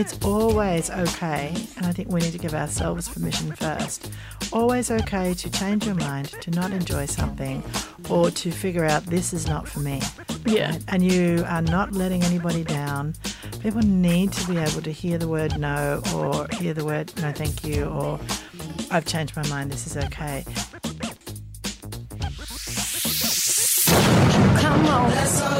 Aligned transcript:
It's 0.00 0.18
always 0.24 0.88
okay, 0.88 1.54
and 1.76 1.84
I 1.84 1.92
think 1.92 2.08
we 2.08 2.20
need 2.20 2.32
to 2.32 2.38
give 2.38 2.54
ourselves 2.54 3.06
permission 3.06 3.52
first. 3.52 4.10
Always 4.50 4.90
okay 4.90 5.34
to 5.34 5.50
change 5.50 5.84
your 5.84 5.94
mind, 5.94 6.28
to 6.40 6.50
not 6.52 6.72
enjoy 6.72 7.04
something, 7.04 7.62
or 8.08 8.30
to 8.30 8.50
figure 8.50 8.86
out 8.86 9.04
this 9.04 9.34
is 9.34 9.46
not 9.46 9.68
for 9.68 9.80
me. 9.80 10.00
Yeah. 10.46 10.70
Right? 10.70 10.84
And 10.88 11.02
you 11.02 11.44
are 11.46 11.60
not 11.60 11.92
letting 11.92 12.22
anybody 12.22 12.64
down. 12.64 13.14
People 13.60 13.82
need 13.82 14.32
to 14.32 14.48
be 14.48 14.56
able 14.56 14.80
to 14.80 14.90
hear 14.90 15.18
the 15.18 15.28
word 15.28 15.60
no, 15.60 16.00
or 16.14 16.48
hear 16.56 16.72
the 16.72 16.86
word 16.86 17.12
no, 17.20 17.30
thank 17.32 17.62
you, 17.62 17.84
or 17.84 18.18
I've 18.90 19.04
changed 19.04 19.36
my 19.36 19.46
mind, 19.48 19.70
this 19.70 19.86
is 19.86 19.98
okay. 19.98 20.46
Come 24.62 24.86
on. 24.86 25.59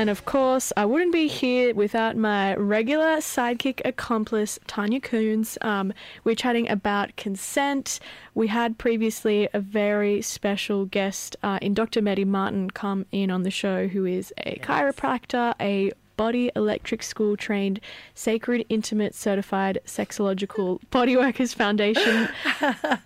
And 0.00 0.08
of 0.08 0.24
course, 0.24 0.72
I 0.78 0.86
wouldn't 0.86 1.12
be 1.12 1.28
here 1.28 1.74
without 1.74 2.16
my 2.16 2.54
regular 2.54 3.18
sidekick 3.18 3.82
accomplice, 3.84 4.58
Tanya 4.66 4.98
Koens. 4.98 5.62
Um, 5.62 5.92
we're 6.24 6.34
chatting 6.34 6.70
about 6.70 7.16
consent. 7.16 8.00
We 8.34 8.46
had 8.46 8.78
previously 8.78 9.46
a 9.52 9.60
very 9.60 10.22
special 10.22 10.86
guest 10.86 11.36
uh, 11.42 11.58
in 11.60 11.74
Dr. 11.74 12.00
Betty 12.00 12.24
Martin 12.24 12.70
come 12.70 13.04
in 13.12 13.30
on 13.30 13.42
the 13.42 13.50
show, 13.50 13.88
who 13.88 14.06
is 14.06 14.32
a 14.38 14.58
chiropractor, 14.60 15.52
a 15.60 15.92
body 16.16 16.50
electric 16.56 17.02
school 17.02 17.36
trained, 17.36 17.78
sacred, 18.14 18.64
intimate, 18.70 19.14
certified 19.14 19.80
sexological 19.84 20.80
bodyworkers 20.90 21.54
foundation. 21.54 22.26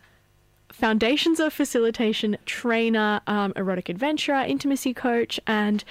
Foundations 0.71 1.41
of 1.41 1.53
Facilitation 1.53 2.37
trainer, 2.47 3.21
um, 3.27 3.53
erotic 3.57 3.89
adventurer, 3.89 4.45
intimacy 4.47 4.95
coach, 4.95 5.41
and 5.45 5.83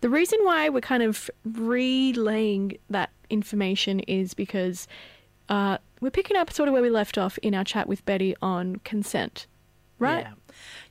the 0.00 0.08
reason 0.08 0.38
why 0.42 0.68
we're 0.68 0.80
kind 0.80 1.02
of 1.02 1.30
relaying 1.44 2.78
that 2.88 3.10
information 3.28 4.00
is 4.00 4.34
because 4.34 4.88
uh, 5.48 5.78
we're 6.00 6.10
picking 6.10 6.36
up 6.36 6.52
sort 6.52 6.68
of 6.68 6.72
where 6.72 6.82
we 6.82 6.90
left 6.90 7.18
off 7.18 7.38
in 7.38 7.54
our 7.54 7.64
chat 7.64 7.88
with 7.88 8.04
Betty 8.04 8.34
on 8.40 8.76
consent, 8.76 9.46
right? 9.98 10.26
Yeah. 10.26 10.34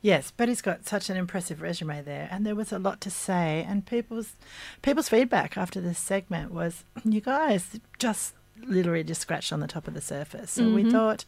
Yes, 0.02 0.30
Betty's 0.30 0.62
got 0.62 0.86
such 0.86 1.10
an 1.10 1.16
impressive 1.16 1.60
resume 1.60 2.02
there, 2.02 2.28
and 2.30 2.46
there 2.46 2.54
was 2.54 2.72
a 2.72 2.78
lot 2.78 3.00
to 3.02 3.10
say. 3.10 3.64
And 3.68 3.84
people's 3.84 4.36
people's 4.82 5.08
feedback 5.08 5.56
after 5.56 5.80
this 5.80 5.98
segment 5.98 6.52
was, 6.52 6.84
"You 7.04 7.20
guys 7.20 7.78
just 7.98 8.34
literally 8.62 9.04
just 9.04 9.20
scratched 9.20 9.52
on 9.52 9.60
the 9.60 9.66
top 9.66 9.86
of 9.86 9.94
the 9.94 10.00
surface." 10.00 10.50
So 10.52 10.70
we 10.70 10.90
thought 10.90 11.24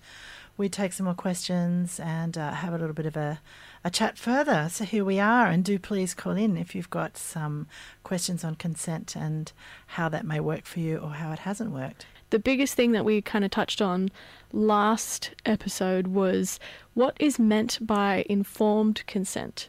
we'd 0.56 0.72
take 0.72 0.92
some 0.92 1.06
more 1.06 1.14
questions 1.14 1.98
and 2.00 2.36
uh, 2.36 2.53
have 2.53 2.75
a 2.75 2.78
little 2.78 2.95
bit 2.95 3.06
of 3.06 3.17
a, 3.17 3.41
a 3.84 3.91
chat 3.91 4.19
further. 4.19 4.69
So 4.70 4.84
here 4.84 5.05
we 5.05 5.19
are, 5.19 5.47
and 5.47 5.64
do 5.64 5.78
please 5.78 6.14
call 6.14 6.33
in 6.33 6.56
if 6.56 6.75
you've 6.75 6.91
got 6.91 7.17
some 7.17 7.67
questions 8.05 8.44
on 8.44 8.55
consent 8.56 9.17
and 9.17 9.53
how 9.86 10.09
that 10.09 10.27
may 10.27 10.41
work 10.41 10.64
for 10.64 10.81
you 10.81 10.98
or 10.98 11.11
how 11.11 11.33
it 11.33 11.41
hasn't 11.41 11.70
worked. 11.70 12.06
The 12.31 12.39
biggest 12.39 12.75
thing 12.75 12.92
that 12.92 13.05
we 13.05 13.20
kind 13.20 13.44
of 13.44 13.50
touched 13.50 13.83
on 13.83 14.11
last 14.53 15.33
episode 15.44 16.06
was 16.06 16.59
what 16.94 17.16
is 17.20 17.39
meant 17.39 17.78
by 17.81 18.25
informed 18.28 19.05
consent. 19.06 19.69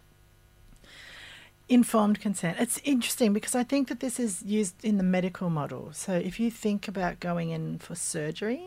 Informed 1.70 2.20
consent. 2.20 2.58
It's 2.60 2.80
interesting 2.84 3.32
because 3.32 3.56
I 3.56 3.64
think 3.64 3.88
that 3.88 4.02
this 4.02 4.20
is 4.20 4.44
used 4.44 4.84
in 4.84 4.98
the 4.98 5.04
medical 5.04 5.50
model. 5.50 5.92
So 5.94 6.14
if 6.14 6.40
you 6.40 6.52
think 6.52 6.88
about 6.90 7.22
going 7.22 7.52
in 7.52 7.80
for 7.80 7.96
surgery 7.96 8.62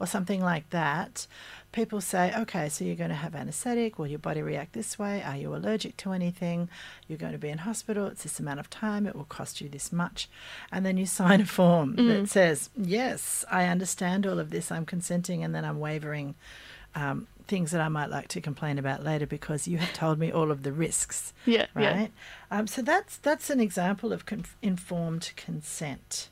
or 0.00 0.06
something 0.08 0.42
like 0.42 0.68
that, 0.70 1.28
people 1.70 2.00
say, 2.00 2.32
okay, 2.36 2.68
so 2.68 2.84
you're 2.84 2.96
going 2.96 3.10
to 3.10 3.16
have 3.16 3.36
anesthetic. 3.36 3.96
Will 3.98 4.08
your 4.08 4.18
body 4.18 4.42
react 4.42 4.72
this 4.72 4.98
way? 4.98 5.22
Are 5.22 5.36
you 5.36 5.54
allergic 5.54 5.96
to 5.98 6.12
anything? 6.12 6.68
You're 7.06 7.16
going 7.16 7.32
to 7.32 7.38
be 7.38 7.48
in 7.48 7.58
hospital. 7.58 8.06
It's 8.08 8.24
this 8.24 8.40
amount 8.40 8.58
of 8.60 8.68
time. 8.68 9.06
It 9.06 9.14
will 9.14 9.24
cost 9.24 9.60
you 9.60 9.68
this 9.68 9.92
much. 9.92 10.28
And 10.72 10.84
then 10.84 10.98
you 10.98 11.06
sign 11.20 11.40
a 11.40 11.46
form 11.46 11.94
that 11.96 12.28
says, 12.28 12.70
yes, 12.76 13.44
I 13.50 13.66
understand 13.66 14.26
all 14.26 14.40
of 14.40 14.50
this. 14.50 14.72
I'm 14.72 14.84
consenting 14.84 15.44
and 15.44 15.54
then 15.54 15.64
I'm 15.64 15.78
wavering 15.78 16.34
um, 16.94 17.28
things 17.52 17.70
that 17.72 17.82
I 17.82 17.88
might 17.88 18.08
like 18.08 18.28
to 18.28 18.40
complain 18.40 18.78
about 18.78 19.04
later 19.04 19.26
because 19.26 19.68
you 19.68 19.76
have 19.76 19.92
told 19.92 20.18
me 20.18 20.32
all 20.32 20.50
of 20.50 20.62
the 20.62 20.72
risks 20.72 21.34
Yeah, 21.44 21.66
yeah. 21.78 21.94
right? 21.98 22.12
Um, 22.50 22.66
so 22.66 22.80
that's 22.80 23.18
that's 23.18 23.50
an 23.50 23.60
example 23.60 24.10
of 24.10 24.24
con- 24.24 24.46
informed 24.62 25.32
consent. 25.36 26.30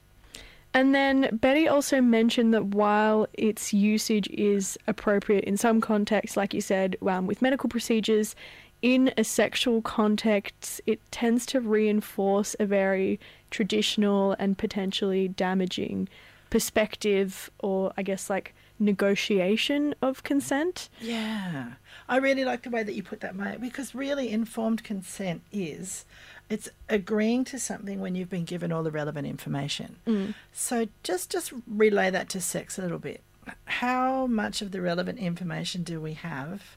And 0.72 0.94
then 0.94 1.28
Betty 1.30 1.68
also 1.68 2.00
mentioned 2.00 2.54
that 2.54 2.64
while 2.68 3.26
its 3.34 3.74
usage 3.74 4.28
is 4.30 4.78
appropriate 4.86 5.44
in 5.44 5.58
some 5.58 5.82
contexts, 5.82 6.38
like 6.38 6.54
you 6.54 6.62
said, 6.62 6.96
um, 7.06 7.26
with 7.26 7.42
medical 7.42 7.68
procedures, 7.68 8.34
in 8.80 9.12
a 9.18 9.24
sexual 9.24 9.82
context, 9.82 10.80
it 10.86 11.00
tends 11.10 11.44
to 11.46 11.60
reinforce 11.60 12.56
a 12.58 12.64
very 12.64 13.20
traditional 13.50 14.34
and 14.38 14.56
potentially 14.56 15.28
damaging 15.28 16.08
perspective 16.48 17.50
or, 17.58 17.92
I 17.98 18.02
guess, 18.02 18.30
like 18.30 18.54
negotiation 18.80 19.94
of 20.02 20.22
consent. 20.24 20.88
Yeah, 21.00 21.74
I 22.08 22.16
really 22.16 22.44
like 22.44 22.62
the 22.62 22.70
way 22.70 22.82
that 22.82 22.94
you 22.94 23.02
put 23.02 23.20
that, 23.20 23.36
mate, 23.36 23.60
because 23.60 23.94
really 23.94 24.30
informed 24.30 24.82
consent 24.82 25.42
is 25.52 26.04
it's 26.48 26.68
agreeing 26.88 27.44
to 27.44 27.58
something 27.58 28.00
when 28.00 28.14
you've 28.16 28.30
been 28.30 28.44
given 28.44 28.72
all 28.72 28.82
the 28.82 28.90
relevant 28.90 29.26
information. 29.28 29.96
Mm. 30.06 30.34
So 30.52 30.88
just 31.02 31.30
just 31.30 31.52
relay 31.68 32.10
that 32.10 32.28
to 32.30 32.40
sex 32.40 32.78
a 32.78 32.82
little 32.82 32.98
bit. 32.98 33.22
How 33.66 34.26
much 34.26 34.60
of 34.62 34.72
the 34.72 34.80
relevant 34.80 35.18
information 35.18 35.82
do 35.82 36.00
we 36.00 36.14
have 36.14 36.76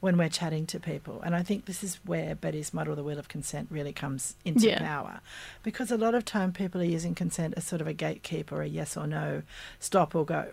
when 0.00 0.16
we're 0.18 0.28
chatting 0.28 0.66
to 0.66 0.78
people? 0.80 1.22
And 1.22 1.34
I 1.34 1.42
think 1.42 1.64
this 1.64 1.82
is 1.82 1.98
where 2.04 2.34
Betty's 2.34 2.74
model, 2.74 2.94
the 2.94 3.02
wheel 3.04 3.18
of 3.18 3.28
consent, 3.28 3.68
really 3.70 3.92
comes 3.92 4.36
into 4.44 4.68
Yeah. 4.68 4.80
power, 4.80 5.20
because 5.62 5.90
a 5.90 5.96
lot 5.96 6.14
of 6.14 6.24
time 6.24 6.52
people 6.52 6.80
are 6.80 6.84
using 6.84 7.14
consent 7.14 7.54
as 7.56 7.64
sort 7.64 7.80
of 7.80 7.86
a 7.86 7.94
gatekeeper, 7.94 8.62
a 8.62 8.66
yes 8.66 8.96
or 8.96 9.06
no, 9.06 9.42
stop 9.78 10.14
or 10.14 10.24
go. 10.24 10.52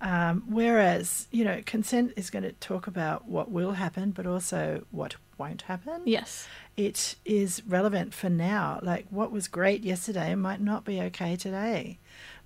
Um, 0.00 0.44
whereas, 0.48 1.28
you 1.30 1.44
know, 1.44 1.60
consent 1.66 2.12
is 2.16 2.30
going 2.30 2.42
to 2.44 2.52
talk 2.52 2.86
about 2.86 3.28
what 3.28 3.50
will 3.50 3.72
happen, 3.72 4.12
but 4.12 4.26
also 4.26 4.84
what 4.90 5.16
won't 5.36 5.62
happen. 5.62 6.02
Yes. 6.04 6.48
It 6.76 7.16
is 7.24 7.62
relevant 7.66 8.14
for 8.14 8.30
now. 8.30 8.80
Like 8.82 9.06
what 9.10 9.30
was 9.30 9.48
great 9.48 9.82
yesterday 9.84 10.34
might 10.34 10.60
not 10.60 10.84
be 10.84 11.00
okay 11.02 11.36
today. 11.36 11.98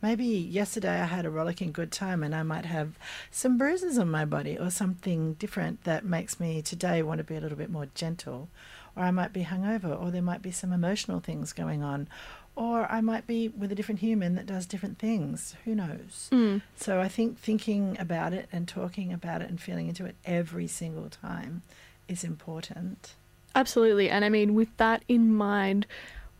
Maybe 0.03 0.27
yesterday 0.27 1.01
I 1.01 1.07
had 1.07 1.25
a 1.25 1.31
rollicking 1.31 1.73
good 1.73 1.91
time 1.91 2.23
and 2.23 2.35
I 2.35 2.43
might 2.43 2.67
have 2.67 2.99
some 3.31 3.57
bruises 3.57 3.99
on 3.99 4.11
my 4.11 4.25
body 4.25 4.59
or 4.59 4.71
something 4.71 5.35
different 5.35 5.85
that 5.85 6.05
makes 6.05 6.39
me 6.39 6.63
today 6.63 7.03
want 7.03 7.19
to 7.19 7.25
be 7.25 7.37
a 7.37 7.41
little 7.41 7.59
bit 7.59 7.71
more 7.71 7.89
gentle. 7.95 8.49
Or 8.97 9.03
I 9.03 9.11
might 9.11 9.33
be 9.33 9.43
hungover, 9.43 10.01
or 10.01 10.13
there 10.13 10.23
might 10.23 10.41
be 10.41 10.53
some 10.53 10.73
emotional 10.73 11.19
things 11.19 11.53
going 11.53 11.83
on, 11.83 12.07
or 12.55 12.87
I 12.91 13.01
might 13.01 13.27
be 13.27 13.49
with 13.49 13.73
a 13.73 13.75
different 13.75 14.01
human 14.01 14.37
that 14.37 14.47
does 14.47 14.67
different 14.67 14.99
things. 14.99 15.57
Who 15.65 15.75
knows? 15.75 16.29
Mm. 16.31 16.63
So 16.77 17.01
I 17.01 17.09
think 17.09 17.39
thinking 17.39 17.97
about 17.99 18.33
it 18.33 18.49
and 18.53 18.69
talking 18.69 19.13
about 19.13 19.43
it 19.43 19.49
and 19.51 19.61
feeling 19.61 19.89
into 19.89 20.05
it 20.05 20.15
every 20.25 20.69
single 20.69 21.09
time 21.09 21.63
is 22.07 22.23
important. 22.23 23.15
Absolutely. 23.57 24.09
And 24.09 24.25
I 24.25 24.29
mean, 24.29 24.55
with 24.55 24.77
that 24.77 25.05
in 25.09 25.35
mind, 25.35 25.87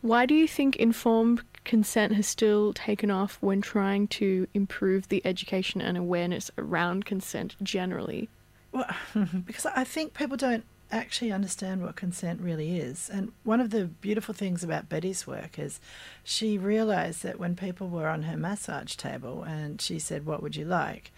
why 0.01 0.25
do 0.25 0.33
you 0.33 0.47
think 0.47 0.75
informed 0.75 1.41
consent 1.63 2.13
has 2.13 2.27
still 2.27 2.73
taken 2.73 3.09
off 3.09 3.37
when 3.41 3.61
trying 3.61 4.07
to 4.07 4.47
improve 4.53 5.07
the 5.07 5.25
education 5.25 5.81
and 5.81 5.97
awareness 5.97 6.51
around 6.57 7.05
consent 7.05 7.55
generally? 7.63 8.29
Well, 8.71 8.89
because 9.45 9.65
I 9.65 9.83
think 9.83 10.13
people 10.13 10.37
don't 10.37 10.63
actually 10.91 11.31
understand 11.31 11.81
what 11.81 11.95
consent 11.95 12.39
really 12.41 12.77
is. 12.77 13.09
And 13.11 13.31
one 13.43 13.59
of 13.59 13.71
the 13.71 13.85
beautiful 13.85 14.33
things 14.33 14.63
about 14.63 14.89
Betty's 14.89 15.25
work 15.25 15.57
is 15.57 15.79
she 16.23 16.57
realized 16.57 17.23
that 17.23 17.39
when 17.39 17.55
people 17.55 17.89
were 17.89 18.07
on 18.07 18.23
her 18.23 18.37
massage 18.37 18.95
table 18.95 19.43
and 19.43 19.81
she 19.81 19.99
said, 19.99 20.25
What 20.25 20.43
would 20.43 20.55
you 20.55 20.65
like? 20.65 21.11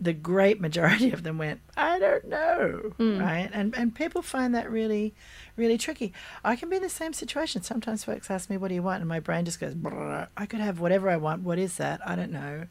The 0.00 0.12
great 0.14 0.60
majority 0.60 1.10
of 1.12 1.22
them 1.22 1.36
went, 1.38 1.60
I 1.76 1.98
don't 1.98 2.26
know, 2.26 2.94
right? 2.98 3.50
And 3.52 3.74
and 3.76 3.94
people 3.94 4.22
find 4.22 4.54
that 4.54 4.70
really, 4.70 5.14
really 5.56 5.76
tricky. 5.78 6.12
I 6.44 6.56
can 6.56 6.68
be 6.70 6.76
in 6.76 6.82
the 6.82 6.88
same 6.88 7.12
situation. 7.12 7.62
Sometimes 7.62 8.04
folks 8.04 8.30
ask 8.30 8.48
me, 8.48 8.56
"What 8.56 8.68
do 8.68 8.74
you 8.74 8.82
want?" 8.82 9.00
and 9.00 9.08
my 9.08 9.20
brain 9.20 9.44
just 9.44 9.60
goes, 9.60 9.74
"Brrr, 9.74 10.28
"I 10.36 10.46
could 10.46 10.60
have 10.60 10.80
whatever 10.80 11.08
I 11.10 11.16
want. 11.16 11.42
What 11.42 11.58
is 11.58 11.76
that? 11.76 12.00
I 12.06 12.16
don't 12.16 12.32
know." 12.32 12.66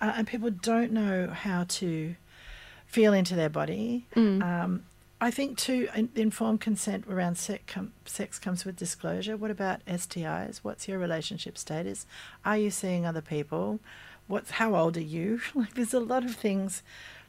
Uh, 0.00 0.12
and 0.16 0.26
people 0.26 0.50
don't 0.50 0.92
know 0.92 1.28
how 1.28 1.64
to 1.68 2.16
feel 2.86 3.12
into 3.12 3.34
their 3.34 3.48
body. 3.50 4.06
Um, 4.42 4.84
I 5.20 5.30
think 5.30 5.56
too, 5.56 5.88
in- 5.94 6.10
informed 6.16 6.60
consent 6.60 7.04
around 7.08 7.36
sex, 7.38 7.62
com- 7.72 7.92
sex 8.06 8.40
comes 8.40 8.64
with 8.64 8.74
disclosure. 8.76 9.36
What 9.36 9.52
about 9.52 9.80
STIs? 9.86 10.58
What's 10.64 10.88
your 10.88 10.98
relationship 10.98 11.56
status? 11.56 12.06
Are 12.44 12.56
you 12.58 12.70
seeing 12.72 13.06
other 13.06 13.20
people? 13.20 13.78
What's 14.26 14.52
how 14.52 14.74
old 14.74 14.96
are 14.96 15.00
you? 15.00 15.40
Like, 15.54 15.74
there's 15.74 15.94
a 15.94 16.00
lot 16.00 16.24
of 16.24 16.34
things 16.34 16.82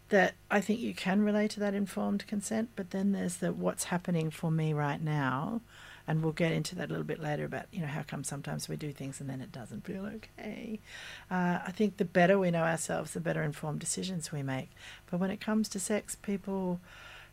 that 0.09 0.35
I 0.51 0.61
think 0.61 0.79
you 0.79 0.93
can 0.93 1.23
relate 1.23 1.51
to 1.51 1.59
that 1.61 1.73
informed 1.73 2.27
consent. 2.27 2.69
But 2.75 2.91
then 2.91 3.11
there's 3.11 3.37
the 3.37 3.51
what's 3.51 3.85
happening 3.85 4.29
for 4.29 4.51
me 4.51 4.73
right 4.73 5.01
now, 5.01 5.61
and 6.07 6.21
we'll 6.21 6.33
get 6.33 6.51
into 6.51 6.75
that 6.75 6.89
a 6.89 6.91
little 6.91 7.05
bit 7.05 7.21
later 7.21 7.45
about 7.45 7.65
you 7.71 7.81
know 7.81 7.87
how 7.87 8.03
come 8.03 8.23
sometimes 8.23 8.69
we 8.69 8.75
do 8.75 8.91
things 8.91 9.19
and 9.19 9.29
then 9.29 9.41
it 9.41 9.51
doesn't 9.51 9.85
feel 9.85 10.05
okay. 10.05 10.79
Uh, 11.31 11.59
I 11.65 11.71
think 11.71 11.97
the 11.97 12.05
better 12.05 12.37
we 12.37 12.51
know 12.51 12.63
ourselves, 12.63 13.11
the 13.11 13.19
better 13.19 13.43
informed 13.43 13.79
decisions 13.79 14.31
we 14.31 14.43
make. 14.43 14.69
But 15.09 15.19
when 15.19 15.31
it 15.31 15.41
comes 15.41 15.69
to 15.69 15.79
sex, 15.79 16.15
people 16.15 16.79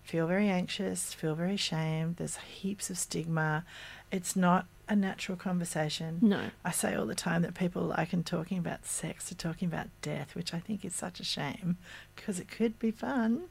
feel 0.03 0.27
very 0.27 0.49
anxious, 0.49 1.13
feel 1.15 1.35
very 1.35 1.57
shamed. 1.57 2.17
There's 2.17 2.37
heaps 2.37 2.91
of 2.91 2.99
stigma. 2.99 3.65
It's 4.11 4.35
not 4.35 4.67
a 4.89 4.97
natural 4.97 5.37
conversation. 5.39 6.19
No. 6.21 6.47
I 6.65 6.73
say 6.73 6.95
all 6.95 7.07
the 7.07 7.15
time 7.15 7.43
that 7.43 7.55
people 7.55 7.83
liken 7.83 8.25
talking 8.25 8.59
about 8.59 8.85
sex 8.87 9.29
to 9.29 9.37
talking 9.37 9.69
about 9.69 9.87
death, 10.03 10.35
which 10.35 10.53
I 10.53 10.59
think 10.59 10.85
is 10.85 10.95
such 10.95 11.21
a 11.21 11.25
shame 11.25 11.77
because 12.17 12.41
it 12.41 12.49
could 12.51 12.79
be 12.79 12.91
fun. 12.91 13.43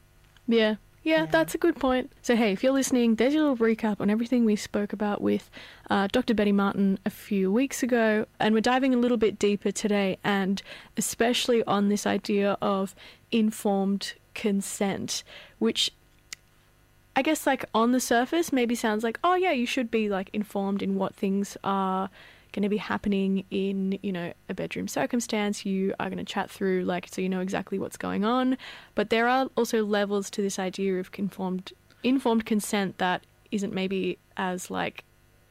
Yeah. 0.46 0.76
Yeah, 1.02 1.20
Yeah. 1.20 1.26
that's 1.26 1.54
a 1.54 1.58
good 1.58 1.76
point. 1.76 2.12
So, 2.20 2.36
hey, 2.36 2.52
if 2.52 2.62
you're 2.62 2.74
listening, 2.74 3.14
there's 3.14 3.32
your 3.32 3.44
little 3.48 3.56
recap 3.66 4.02
on 4.02 4.10
everything 4.10 4.44
we 4.44 4.54
spoke 4.54 4.92
about 4.92 5.22
with 5.22 5.48
uh, 5.88 6.08
Dr. 6.12 6.34
Betty 6.34 6.52
Martin 6.52 6.98
a 7.06 7.10
few 7.10 7.50
weeks 7.50 7.82
ago. 7.82 8.26
And 8.38 8.54
we're 8.54 8.60
diving 8.60 8.92
a 8.92 8.98
little 8.98 9.16
bit 9.16 9.38
deeper 9.38 9.70
today, 9.72 10.18
and 10.22 10.60
especially 10.98 11.64
on 11.64 11.88
this 11.88 12.06
idea 12.06 12.58
of 12.60 12.94
informed 13.32 14.12
consent, 14.34 15.24
which 15.58 15.90
I 17.20 17.22
guess, 17.22 17.46
like, 17.46 17.66
on 17.74 17.92
the 17.92 18.00
surface, 18.00 18.50
maybe 18.50 18.74
sounds 18.74 19.04
like, 19.04 19.18
oh, 19.22 19.34
yeah, 19.34 19.52
you 19.52 19.66
should 19.66 19.90
be, 19.90 20.08
like, 20.08 20.30
informed 20.32 20.80
in 20.80 20.94
what 20.94 21.14
things 21.14 21.54
are 21.62 22.08
going 22.52 22.62
to 22.62 22.70
be 22.70 22.78
happening 22.78 23.44
in, 23.50 23.98
you 24.02 24.10
know, 24.10 24.32
a 24.48 24.54
bedroom 24.54 24.88
circumstance. 24.88 25.66
You 25.66 25.92
are 26.00 26.08
going 26.08 26.16
to 26.16 26.24
chat 26.24 26.50
through, 26.50 26.84
like, 26.84 27.08
so 27.12 27.20
you 27.20 27.28
know 27.28 27.40
exactly 27.40 27.78
what's 27.78 27.98
going 27.98 28.24
on. 28.24 28.56
But 28.94 29.10
there 29.10 29.28
are 29.28 29.50
also 29.54 29.84
levels 29.84 30.30
to 30.30 30.40
this 30.40 30.58
idea 30.58 30.98
of 30.98 31.10
informed, 31.18 31.74
informed 32.02 32.46
consent 32.46 32.96
that 32.96 33.26
isn't 33.50 33.74
maybe 33.74 34.16
as, 34.38 34.70
like, 34.70 35.04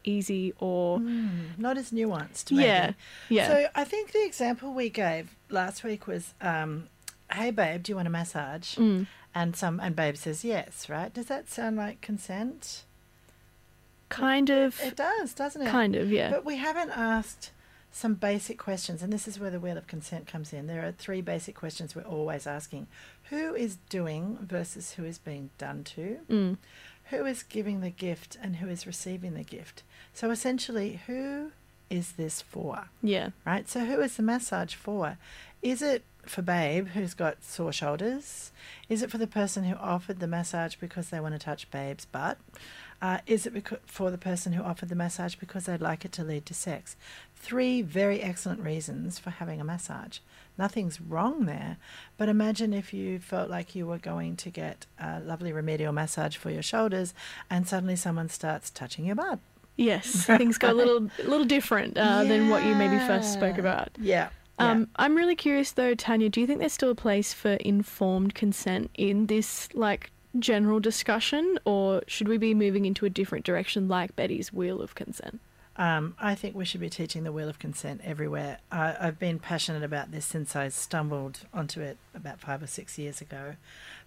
easy 0.03 0.55
or. 0.57 0.99
Not 0.99 1.77
as 1.77 1.91
nuanced, 1.91 2.51
maybe. 2.51 2.63
Yeah, 2.63 2.93
yeah. 3.29 3.47
So 3.47 3.67
I 3.75 3.83
think 3.83 4.11
the 4.11 4.25
example 4.25 4.73
we 4.73 4.89
gave 4.89 5.35
last 5.49 5.83
week 5.83 6.07
was, 6.07 6.33
um, 6.41 6.87
"Hey, 7.31 7.51
babe, 7.51 7.83
do 7.83 7.91
you 7.91 7.95
want 7.95 8.07
a 8.07 8.11
massage?" 8.11 8.75
Mm. 8.75 9.07
And 9.35 9.55
some 9.55 9.79
and 9.79 9.95
babe 9.95 10.17
says 10.17 10.43
yes. 10.43 10.89
Right? 10.89 11.13
Does 11.13 11.27
that 11.27 11.49
sound 11.49 11.77
like 11.77 12.01
consent? 12.01 12.83
Kind 14.09 14.49
of. 14.49 14.79
It 14.81 14.95
does, 14.95 15.33
doesn't 15.33 15.61
it? 15.61 15.69
Kind 15.69 15.95
of, 15.95 16.11
yeah. 16.11 16.31
But 16.31 16.43
we 16.43 16.57
haven't 16.57 16.89
asked 16.89 17.51
some 17.91 18.15
basic 18.15 18.57
questions, 18.57 19.01
and 19.03 19.13
this 19.13 19.27
is 19.27 19.39
where 19.39 19.51
the 19.51 19.59
wheel 19.59 19.77
of 19.77 19.87
consent 19.87 20.27
comes 20.27 20.51
in. 20.51 20.67
There 20.67 20.85
are 20.85 20.91
three 20.91 21.21
basic 21.21 21.55
questions 21.55 21.95
we're 21.95 22.01
always 22.01 22.47
asking: 22.47 22.87
Who 23.29 23.53
is 23.53 23.77
doing 23.89 24.37
versus 24.41 24.93
who 24.93 25.05
is 25.05 25.17
being 25.19 25.51
done 25.57 25.83
to? 25.95 26.17
Mm. 26.29 26.57
Who 27.11 27.25
is 27.25 27.41
giving 27.43 27.81
the 27.81 27.89
gift 27.89 28.37
and 28.41 28.57
who 28.57 28.67
is 28.67 28.85
receiving 28.85 29.33
the 29.33 29.43
gift? 29.43 29.83
So 30.13 30.29
essentially, 30.29 31.01
who 31.07 31.51
is 31.89 32.13
this 32.13 32.41
for? 32.41 32.89
Yeah. 33.01 33.29
right? 33.45 33.67
So 33.67 33.85
who 33.85 33.99
is 34.01 34.17
the 34.17 34.23
massage 34.23 34.75
for? 34.75 35.17
Is 35.61 35.81
it 35.81 36.03
for 36.25 36.41
Babe 36.41 36.89
who's 36.89 37.13
got 37.13 37.43
sore 37.43 37.71
shoulders? 37.71 38.51
Is 38.87 39.01
it 39.01 39.11
for 39.11 39.17
the 39.17 39.27
person 39.27 39.63
who 39.63 39.75
offered 39.75 40.19
the 40.19 40.27
massage 40.27 40.75
because 40.75 41.09
they 41.09 41.19
want 41.19 41.35
to 41.35 41.39
touch 41.39 41.69
Babe's 41.71 42.05
butt? 42.05 42.37
Uh, 43.01 43.19
is 43.25 43.45
it 43.45 43.53
for 43.85 44.11
the 44.11 44.17
person 44.17 44.53
who 44.53 44.63
offered 44.63 44.89
the 44.89 44.95
massage 44.95 45.35
because 45.35 45.65
they'd 45.65 45.79
like 45.79 46.03
it 46.03 46.11
to 46.11 46.23
lead 46.23 46.45
to 46.45 46.53
sex? 46.53 46.97
Three 47.35 47.81
very 47.81 48.21
excellent 48.21 48.61
reasons 48.61 49.17
for 49.17 49.29
having 49.29 49.61
a 49.61 49.63
massage. 49.63 50.19
Nothing's 50.57 50.99
wrong 50.99 51.45
there, 51.45 51.77
but 52.17 52.27
imagine 52.27 52.73
if 52.73 52.93
you 52.93 53.19
felt 53.19 53.49
like 53.49 53.73
you 53.73 53.87
were 53.87 53.97
going 53.97 54.35
to 54.37 54.49
get 54.49 54.85
a 54.99 55.21
lovely 55.21 55.53
remedial 55.53 55.93
massage 55.93 56.35
for 56.35 56.51
your 56.51 56.61
shoulders 56.61 57.13
and 57.49 57.65
suddenly 57.65 57.95
someone 57.95 58.27
starts 58.27 58.69
touching 58.69 59.05
your 59.05 59.15
butt. 59.15 59.39
Yes. 59.77 60.05
Things 60.25 60.57
go 60.57 60.71
a 60.71 60.73
little, 60.73 61.09
a 61.19 61.23
little 61.23 61.45
different 61.45 61.97
uh, 61.97 62.25
than 62.25 62.49
what 62.49 62.65
you 62.65 62.75
maybe 62.75 62.97
first 63.07 63.31
spoke 63.31 63.57
about. 63.57 63.89
Yeah. 63.97 64.27
Um, 64.59 64.89
I'm 64.97 65.15
really 65.15 65.35
curious 65.35 65.71
though, 65.71 65.95
Tanya. 65.95 66.29
Do 66.29 66.41
you 66.41 66.47
think 66.47 66.59
there's 66.59 66.73
still 66.73 66.91
a 66.91 66.95
place 66.95 67.33
for 67.33 67.53
informed 67.53 68.35
consent 68.35 68.91
in 68.95 69.27
this 69.27 69.69
like 69.73 70.11
general 70.37 70.79
discussion, 70.79 71.57
or 71.65 72.03
should 72.07 72.27
we 72.27 72.37
be 72.37 72.53
moving 72.53 72.85
into 72.85 73.05
a 73.05 73.09
different 73.09 73.45
direction, 73.45 73.87
like 73.87 74.15
Betty's 74.15 74.53
wheel 74.53 74.81
of 74.81 74.95
consent? 74.95 75.39
Um, 75.77 76.15
I 76.19 76.35
think 76.35 76.55
we 76.55 76.65
should 76.65 76.81
be 76.81 76.89
teaching 76.89 77.23
the 77.23 77.31
wheel 77.31 77.47
of 77.47 77.57
consent 77.57 78.01
everywhere. 78.03 78.57
I, 78.69 78.97
I've 78.99 79.17
been 79.17 79.39
passionate 79.39 79.81
about 79.81 80.11
this 80.11 80.25
since 80.25 80.53
I 80.53 80.67
stumbled 80.67 81.39
onto 81.53 81.79
it 81.79 81.97
about 82.13 82.41
five 82.41 82.61
or 82.61 82.67
six 82.67 82.97
years 82.99 83.21
ago 83.21 83.55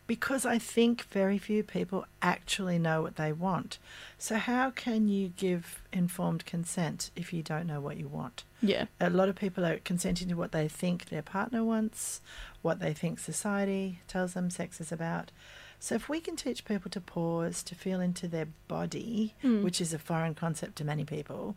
because 0.07 0.45
I 0.45 0.59
think 0.59 1.03
very 1.05 1.39
few 1.39 1.63
people 1.63 2.05
actually 2.21 2.79
know 2.79 3.03
what 3.03 3.17
they 3.17 3.33
want. 3.33 3.79
So, 4.19 4.37
how 4.37 4.71
can 4.71 5.09
you 5.09 5.29
give 5.37 5.83
informed 5.93 6.45
consent 6.45 7.11
if 7.17 7.33
you 7.33 7.43
don't 7.43 7.67
know 7.67 7.81
what 7.81 7.97
you 7.97 8.09
want? 8.09 8.45
Yeah. 8.61 8.87
A 9.01 9.11
lot 9.11 9.29
of 9.29 9.37
people 9.37 9.65
are 9.65 9.79
consenting 9.79 10.29
to 10.29 10.35
what 10.35 10.53
they 10.53 10.69
think 10.69 11.07
their 11.07 11.23
partner 11.23 11.65
wants, 11.65 12.21
what 12.63 12.81
they 12.81 12.93
think 12.93 13.19
society 13.19 14.01
tells 14.09 14.35
them 14.35 14.51
sex 14.51 14.81
is 14.81 14.93
about. 14.93 15.31
So, 15.79 15.95
if 15.97 16.09
we 16.09 16.21
can 16.21 16.37
teach 16.37 16.65
people 16.65 16.91
to 16.93 17.01
pause, 17.01 17.63
to 17.65 17.75
feel 17.75 18.01
into 18.01 18.29
their 18.29 18.49
body, 18.69 19.35
Mm. 19.43 19.63
which 19.65 19.81
is 19.81 19.93
a 19.93 19.99
foreign 19.99 20.35
concept 20.35 20.77
to 20.77 20.85
many 20.85 21.05
people, 21.05 21.57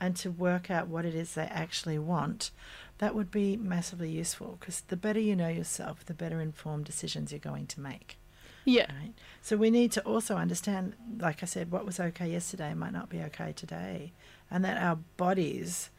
and 0.00 0.16
to 0.16 0.30
work 0.30 0.70
out 0.70 0.88
what 0.88 1.04
it 1.04 1.14
is 1.14 1.34
they 1.34 1.42
actually 1.42 1.98
want, 1.98 2.50
that 2.98 3.14
would 3.14 3.30
be 3.30 3.56
massively 3.56 4.10
useful 4.10 4.56
because 4.58 4.82
the 4.82 4.96
better 4.96 5.20
you 5.20 5.36
know 5.36 5.48
yourself, 5.48 6.04
the 6.04 6.14
better 6.14 6.40
informed 6.40 6.84
decisions 6.84 7.32
you're 7.32 7.38
going 7.38 7.66
to 7.66 7.80
make. 7.80 8.18
Yeah. 8.64 8.92
Right? 8.92 9.12
So 9.42 9.56
we 9.56 9.70
need 9.70 9.92
to 9.92 10.02
also 10.02 10.36
understand, 10.36 10.94
like 11.18 11.42
I 11.42 11.46
said, 11.46 11.70
what 11.70 11.86
was 11.86 12.00
okay 12.00 12.28
yesterday 12.30 12.74
might 12.74 12.92
not 12.92 13.08
be 13.08 13.20
okay 13.22 13.52
today, 13.52 14.12
and 14.50 14.64
that 14.64 14.82
our 14.82 14.98
bodies 15.16 15.90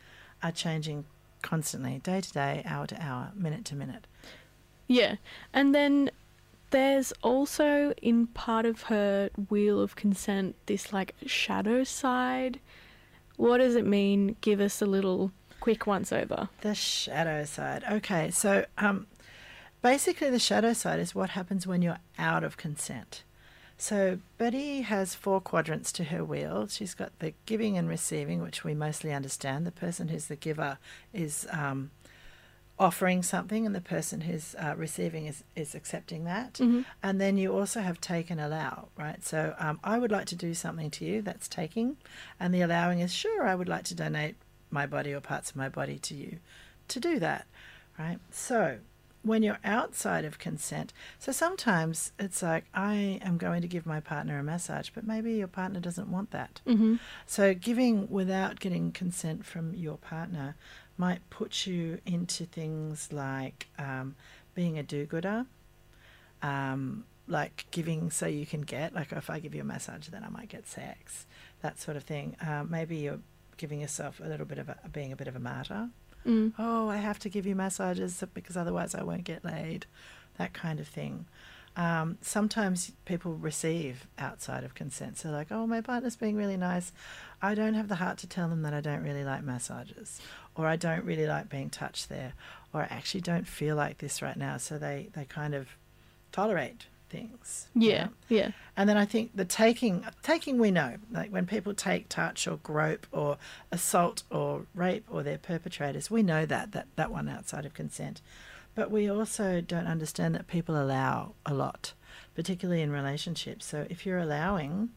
are 0.43 0.51
changing 0.51 1.05
constantly, 1.41 1.99
day 1.99 2.21
to 2.21 2.33
day, 2.33 2.61
hour 2.65 2.85
to 2.87 3.01
hour, 3.01 3.31
minute 3.35 3.63
to 3.65 3.75
minute. 3.75 4.05
Yeah. 4.87 5.15
And 5.53 5.73
then 5.73 6.11
there's 6.71 7.13
also 7.21 7.93
in 8.01 8.27
part 8.27 8.65
of 8.65 8.83
her 8.83 9.29
wheel 9.49 9.79
of 9.79 9.95
consent 9.95 10.55
this 10.65 10.91
like 10.91 11.15
shadow 11.25 11.83
side. 11.83 12.59
What 13.37 13.59
does 13.59 13.75
it 13.75 13.85
mean? 13.85 14.35
Give 14.41 14.59
us 14.59 14.81
a 14.81 14.85
little 14.85 15.31
quick 15.59 15.87
once 15.87 16.11
over. 16.11 16.49
The 16.61 16.75
shadow 16.75 17.45
side. 17.45 17.83
Okay, 17.89 18.31
so 18.31 18.65
um, 18.77 19.07
basically, 19.81 20.29
the 20.29 20.39
shadow 20.39 20.73
side 20.73 20.99
is 20.99 21.15
what 21.15 21.31
happens 21.31 21.65
when 21.65 21.81
you're 21.81 21.99
out 22.17 22.43
of 22.43 22.57
consent. 22.57 23.23
So 23.77 24.19
Betty 24.39 24.81
has 24.81 25.13
four 25.13 25.39
quadrants 25.39 25.91
to 25.93 26.05
her 26.05 26.25
wheel. 26.25 26.67
She's 26.67 26.95
got 26.95 27.17
the 27.19 27.33
giving 27.45 27.77
and 27.77 27.87
receiving, 27.87 28.41
which 28.41 28.63
we 28.63 28.73
mostly 28.73 29.13
understand. 29.13 29.67
The 29.67 29.71
person 29.71 30.07
who's 30.07 30.25
the 30.25 30.35
giver 30.35 30.79
is 31.13 31.47
um, 31.51 31.91
offering 32.79 33.23
something, 33.23 33.65
and 33.65 33.73
the 33.73 33.81
person 33.81 34.21
who's 34.21 34.55
uh, 34.55 34.75
receiving 34.77 35.25
is, 35.25 35.43
is 35.55 35.73
accepting 35.73 36.25
that. 36.25 36.53
Mhm. 36.55 36.85
And 37.01 37.19
then 37.19 37.37
you 37.37 37.51
also 37.57 37.81
have 37.81 37.99
take 37.99 38.29
and 38.29 38.39
allow, 38.39 38.89
right? 38.97 39.23
So 39.23 39.55
um, 39.57 39.79
I 39.83 39.97
would 39.97 40.11
like 40.11 40.27
to 40.27 40.35
do 40.35 40.53
something 40.53 40.91
to 40.91 41.05
you, 41.05 41.21
that's 41.21 41.47
taking. 41.47 41.97
And 42.39 42.53
the 42.53 42.61
allowing 42.61 42.99
is 42.99 43.13
sure, 43.13 43.43
I 43.47 43.55
would 43.55 43.67
like 43.67 43.83
to 43.85 43.95
donate 43.95 44.35
my 44.69 44.85
body 44.85 45.13
or 45.13 45.21
parts 45.21 45.49
of 45.49 45.55
my 45.55 45.69
body 45.69 45.97
to 45.99 46.13
you 46.13 46.37
to 46.89 46.99
do 46.99 47.19
that, 47.19 47.47
right? 47.97 48.19
So 48.31 48.77
when 49.23 49.43
you're 49.43 49.59
outside 49.63 50.23
of 50.23 50.39
consent, 50.39 50.93
so 51.19 51.31
sometimes 51.31 52.13
it's 52.19 52.41
like, 52.43 52.65
I 52.73 53.19
am 53.23 53.37
going 53.37 53.61
to 53.61 53.67
give 53.67 53.85
my 53.85 53.99
partner 53.99 54.39
a 54.39 54.43
massage, 54.43 54.89
but 54.93 55.05
maybe 55.05 55.33
your 55.33 55.47
partner 55.47 55.79
doesn't 55.79 56.09
want 56.09 56.31
that. 56.31 56.61
Mm-hmm. 56.67 56.95
So 57.25 57.53
giving 57.53 58.09
without 58.09 58.59
getting 58.59 58.91
consent 58.91 59.45
from 59.45 59.73
your 59.73 59.97
partner 59.97 60.55
might 60.97 61.27
put 61.29 61.67
you 61.67 61.99
into 62.05 62.45
things 62.45 63.11
like 63.11 63.67
um, 63.77 64.15
being 64.55 64.77
a 64.77 64.83
do-gooder, 64.83 65.45
um, 66.41 67.05
like 67.27 67.65
giving 67.71 68.09
so 68.09 68.25
you 68.25 68.45
can 68.45 68.61
get, 68.61 68.93
like 68.95 69.11
if 69.11 69.29
I 69.29 69.39
give 69.39 69.53
you 69.53 69.61
a 69.61 69.65
massage, 69.65 70.07
then 70.07 70.23
I 70.23 70.29
might 70.29 70.49
get 70.49 70.67
sex, 70.67 71.25
that 71.61 71.79
sort 71.79 71.97
of 71.97 72.03
thing. 72.03 72.35
Um, 72.41 72.69
maybe 72.71 72.97
you're 72.97 73.19
giving 73.57 73.81
yourself 73.81 74.19
a 74.23 74.27
little 74.27 74.45
bit 74.45 74.57
of 74.57 74.69
a, 74.69 74.77
being 74.91 75.11
a 75.11 75.15
bit 75.15 75.27
of 75.27 75.35
a 75.35 75.39
martyr. 75.39 75.89
Mm. 76.25 76.53
Oh, 76.57 76.89
I 76.89 76.97
have 76.97 77.19
to 77.19 77.29
give 77.29 77.45
you 77.45 77.55
massages 77.55 78.23
because 78.33 78.57
otherwise 78.57 78.95
I 78.95 79.03
won't 79.03 79.23
get 79.23 79.45
laid, 79.45 79.85
that 80.37 80.53
kind 80.53 80.79
of 80.79 80.87
thing. 80.87 81.25
Um, 81.77 82.17
sometimes 82.21 82.91
people 83.05 83.35
receive 83.35 84.07
outside 84.17 84.63
of 84.63 84.73
consent. 84.73 85.17
So, 85.19 85.29
like, 85.29 85.51
oh, 85.51 85.67
my 85.67 85.79
partner's 85.79 86.15
being 86.15 86.35
really 86.35 86.57
nice. 86.57 86.91
I 87.39 87.53
don't 87.53 87.75
have 87.75 87.87
the 87.87 87.95
heart 87.95 88.17
to 88.19 88.27
tell 88.27 88.49
them 88.49 88.63
that 88.63 88.73
I 88.73 88.81
don't 88.81 89.03
really 89.03 89.23
like 89.23 89.43
massages, 89.43 90.19
or 90.55 90.65
I 90.65 90.75
don't 90.75 91.05
really 91.05 91.27
like 91.27 91.49
being 91.49 91.69
touched 91.69 92.09
there, 92.09 92.33
or 92.73 92.81
I 92.81 92.85
actually 92.89 93.21
don't 93.21 93.47
feel 93.47 93.75
like 93.75 93.99
this 93.99 94.23
right 94.23 94.35
now. 94.37 94.57
So 94.57 94.79
they, 94.79 95.09
they 95.13 95.25
kind 95.25 95.53
of 95.53 95.67
tolerate 96.31 96.87
things. 97.09 97.67
you 97.75 97.91
Yeah. 97.91 98.03
know? 98.05 98.09
Yeah. 98.29 98.51
And 98.75 98.89
then 98.89 98.97
I 98.97 99.05
think 99.05 99.35
the 99.35 99.45
taking, 99.45 100.03
taking 100.23 100.57
we 100.57 100.71
know, 100.71 100.95
like 101.11 101.31
when 101.31 101.45
people 101.45 101.75
take, 101.75 102.09
touch, 102.09 102.47
or 102.47 102.57
grope, 102.57 103.05
or 103.11 103.37
assault, 103.71 104.23
or 104.31 104.65
rape, 104.73 105.05
or 105.09 105.21
they're 105.21 105.37
perpetrators, 105.37 106.09
we 106.09 106.23
know 106.23 106.45
that 106.47 106.71
that 106.71 106.87
that 106.95 107.11
one 107.11 107.29
outside 107.29 107.65
of 107.67 107.73
consent. 107.75 108.19
But 108.77 108.91
we 108.91 109.09
also 109.09 109.59
don't 109.59 109.87
understand 109.87 110.35
that 110.35 110.45
people 110.45 110.79
allow 110.79 111.33
a 111.47 111.53
lot, 111.55 111.93
particularly 112.35 112.83
in 112.83 112.91
relationships. 112.91 113.65
So 113.65 113.87
if 113.89 114.05
you're 114.05 114.19
allowing, 114.19 114.89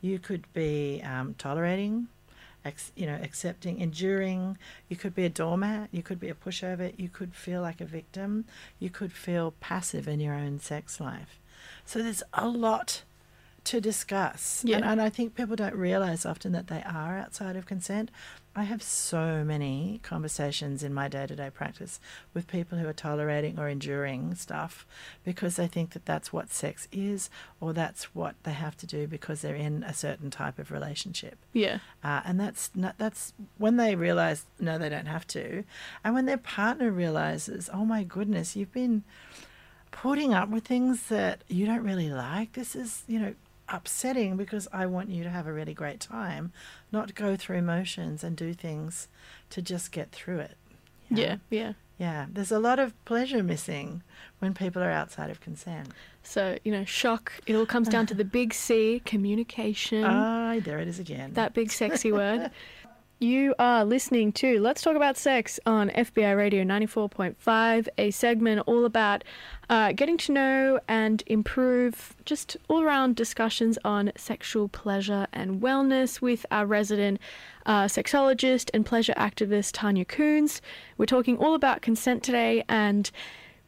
you 0.00 0.18
could 0.18 0.50
be 0.54 1.02
um, 1.04 1.34
tolerating, 1.36 2.08
ex- 2.64 2.92
you 2.96 3.04
know, 3.04 3.18
accepting, 3.22 3.78
enduring. 3.78 4.56
You 4.88 4.96
could 4.96 5.14
be 5.14 5.26
a 5.26 5.28
doormat. 5.28 5.90
You 5.92 6.02
could 6.02 6.18
be 6.18 6.30
a 6.30 6.34
pushover. 6.34 6.98
You 6.98 7.10
could 7.10 7.34
feel 7.34 7.60
like 7.60 7.82
a 7.82 7.84
victim. 7.84 8.46
You 8.78 8.88
could 8.88 9.12
feel 9.12 9.52
passive 9.60 10.08
in 10.08 10.18
your 10.18 10.32
own 10.32 10.58
sex 10.58 10.98
life. 10.98 11.38
So 11.84 12.02
there's 12.02 12.22
a 12.32 12.48
lot 12.48 13.02
to 13.64 13.82
discuss. 13.82 14.62
Yeah. 14.64 14.76
And, 14.76 14.84
and 14.86 15.02
I 15.02 15.10
think 15.10 15.34
people 15.34 15.56
don't 15.56 15.74
realize 15.74 16.24
often 16.24 16.52
that 16.52 16.68
they 16.68 16.82
are 16.84 17.18
outside 17.18 17.56
of 17.56 17.66
consent. 17.66 18.10
I 18.58 18.64
have 18.64 18.82
so 18.82 19.44
many 19.44 20.00
conversations 20.02 20.82
in 20.82 20.94
my 20.94 21.08
day 21.08 21.26
to 21.26 21.36
day 21.36 21.50
practice 21.50 22.00
with 22.32 22.46
people 22.46 22.78
who 22.78 22.88
are 22.88 22.94
tolerating 22.94 23.58
or 23.58 23.68
enduring 23.68 24.34
stuff 24.34 24.86
because 25.24 25.56
they 25.56 25.66
think 25.66 25.90
that 25.90 26.06
that's 26.06 26.32
what 26.32 26.50
sex 26.50 26.88
is 26.90 27.28
or 27.60 27.74
that's 27.74 28.14
what 28.14 28.34
they 28.44 28.52
have 28.52 28.74
to 28.78 28.86
do 28.86 29.06
because 29.06 29.42
they're 29.42 29.54
in 29.54 29.82
a 29.82 29.92
certain 29.92 30.30
type 30.30 30.58
of 30.58 30.70
relationship. 30.70 31.36
Yeah. 31.52 31.80
Uh, 32.02 32.22
and 32.24 32.40
that's 32.40 32.70
not, 32.74 32.96
that's 32.96 33.34
when 33.58 33.76
they 33.76 33.94
realize 33.94 34.46
no, 34.58 34.78
they 34.78 34.88
don't 34.88 35.06
have 35.06 35.26
to, 35.28 35.64
and 36.02 36.14
when 36.14 36.24
their 36.24 36.38
partner 36.38 36.90
realizes, 36.90 37.68
oh 37.72 37.84
my 37.84 38.04
goodness, 38.04 38.56
you've 38.56 38.72
been 38.72 39.04
putting 39.90 40.32
up 40.34 40.48
with 40.48 40.64
things 40.64 41.08
that 41.08 41.42
you 41.48 41.66
don't 41.66 41.82
really 41.82 42.10
like. 42.10 42.54
This 42.54 42.74
is 42.74 43.02
you 43.06 43.18
know 43.18 43.34
upsetting 43.68 44.36
because 44.36 44.68
I 44.72 44.86
want 44.86 45.10
you 45.10 45.22
to 45.24 45.30
have 45.30 45.46
a 45.46 45.52
really 45.52 45.74
great 45.74 46.00
time, 46.00 46.52
not 46.92 47.14
go 47.14 47.36
through 47.36 47.62
motions 47.62 48.22
and 48.24 48.36
do 48.36 48.52
things 48.54 49.08
to 49.50 49.62
just 49.62 49.92
get 49.92 50.12
through 50.12 50.38
it. 50.40 50.56
you 51.08 51.16
know? 51.16 51.22
Yeah. 51.22 51.36
Yeah. 51.50 51.72
Yeah, 51.98 52.26
there's 52.30 52.52
a 52.52 52.58
lot 52.58 52.78
of 52.78 52.92
pleasure 53.06 53.42
missing 53.42 54.02
when 54.40 54.52
people 54.52 54.82
are 54.82 54.90
outside 54.90 55.30
of 55.30 55.40
consent. 55.40 55.88
So, 56.22 56.58
you 56.62 56.70
know, 56.70 56.84
shock, 56.84 57.32
it 57.46 57.54
all 57.56 57.64
comes 57.64 57.88
down 57.88 58.04
to 58.08 58.14
the 58.14 58.24
big 58.38 58.52
C, 58.52 59.00
communication. 59.06 60.04
Ah, 60.04 60.58
there 60.62 60.78
it 60.78 60.88
is 60.88 60.98
again. 60.98 61.32
that 61.34 61.54
big 61.54 61.70
sexy 61.72 62.12
word. 62.12 62.50
You 63.18 63.54
are 63.58 63.82
listening 63.86 64.30
to 64.32 64.60
Let's 64.60 64.82
Talk 64.82 64.94
About 64.94 65.16
Sex 65.16 65.58
on 65.64 65.88
FBI 65.88 66.36
Radio 66.36 66.62
94.5, 66.64 67.88
a 67.96 68.10
segment 68.10 68.62
all 68.66 68.84
about 68.84 69.24
uh, 69.70 69.92
getting 69.92 70.18
to 70.18 70.32
know 70.32 70.80
and 70.86 71.22
improve 71.26 72.14
just 72.26 72.58
all 72.68 72.82
around 72.82 73.16
discussions 73.16 73.78
on 73.86 74.12
sexual 74.18 74.68
pleasure 74.68 75.26
and 75.32 75.62
wellness 75.62 76.20
with 76.20 76.44
our 76.50 76.66
resident 76.66 77.18
uh, 77.64 77.84
sexologist 77.84 78.68
and 78.74 78.84
pleasure 78.84 79.14
activist 79.14 79.70
Tanya 79.72 80.04
Koens. 80.04 80.60
We're 80.98 81.06
talking 81.06 81.38
all 81.38 81.54
about 81.54 81.80
consent 81.80 82.22
today, 82.22 82.64
and 82.68 83.10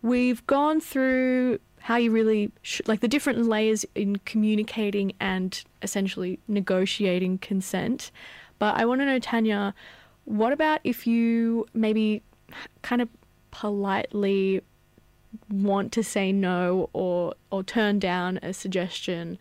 we've 0.02 0.46
gone 0.46 0.78
through 0.78 1.58
how 1.80 1.96
you 1.96 2.10
really 2.10 2.52
sh- 2.60 2.82
like 2.86 3.00
the 3.00 3.08
different 3.08 3.46
layers 3.46 3.86
in 3.94 4.16
communicating 4.26 5.14
and 5.20 5.64
essentially 5.80 6.38
negotiating 6.48 7.38
consent. 7.38 8.10
But 8.58 8.76
I 8.76 8.84
want 8.84 9.00
to 9.00 9.06
know, 9.06 9.18
Tanya, 9.18 9.74
what 10.24 10.52
about 10.52 10.80
if 10.84 11.06
you 11.06 11.66
maybe 11.74 12.22
kind 12.82 13.00
of 13.00 13.08
politely 13.50 14.62
want 15.50 15.92
to 15.92 16.02
say 16.02 16.32
no 16.32 16.88
or 16.92 17.34
or 17.50 17.62
turn 17.62 17.98
down 17.98 18.38
a 18.42 18.52
suggestion 18.52 19.38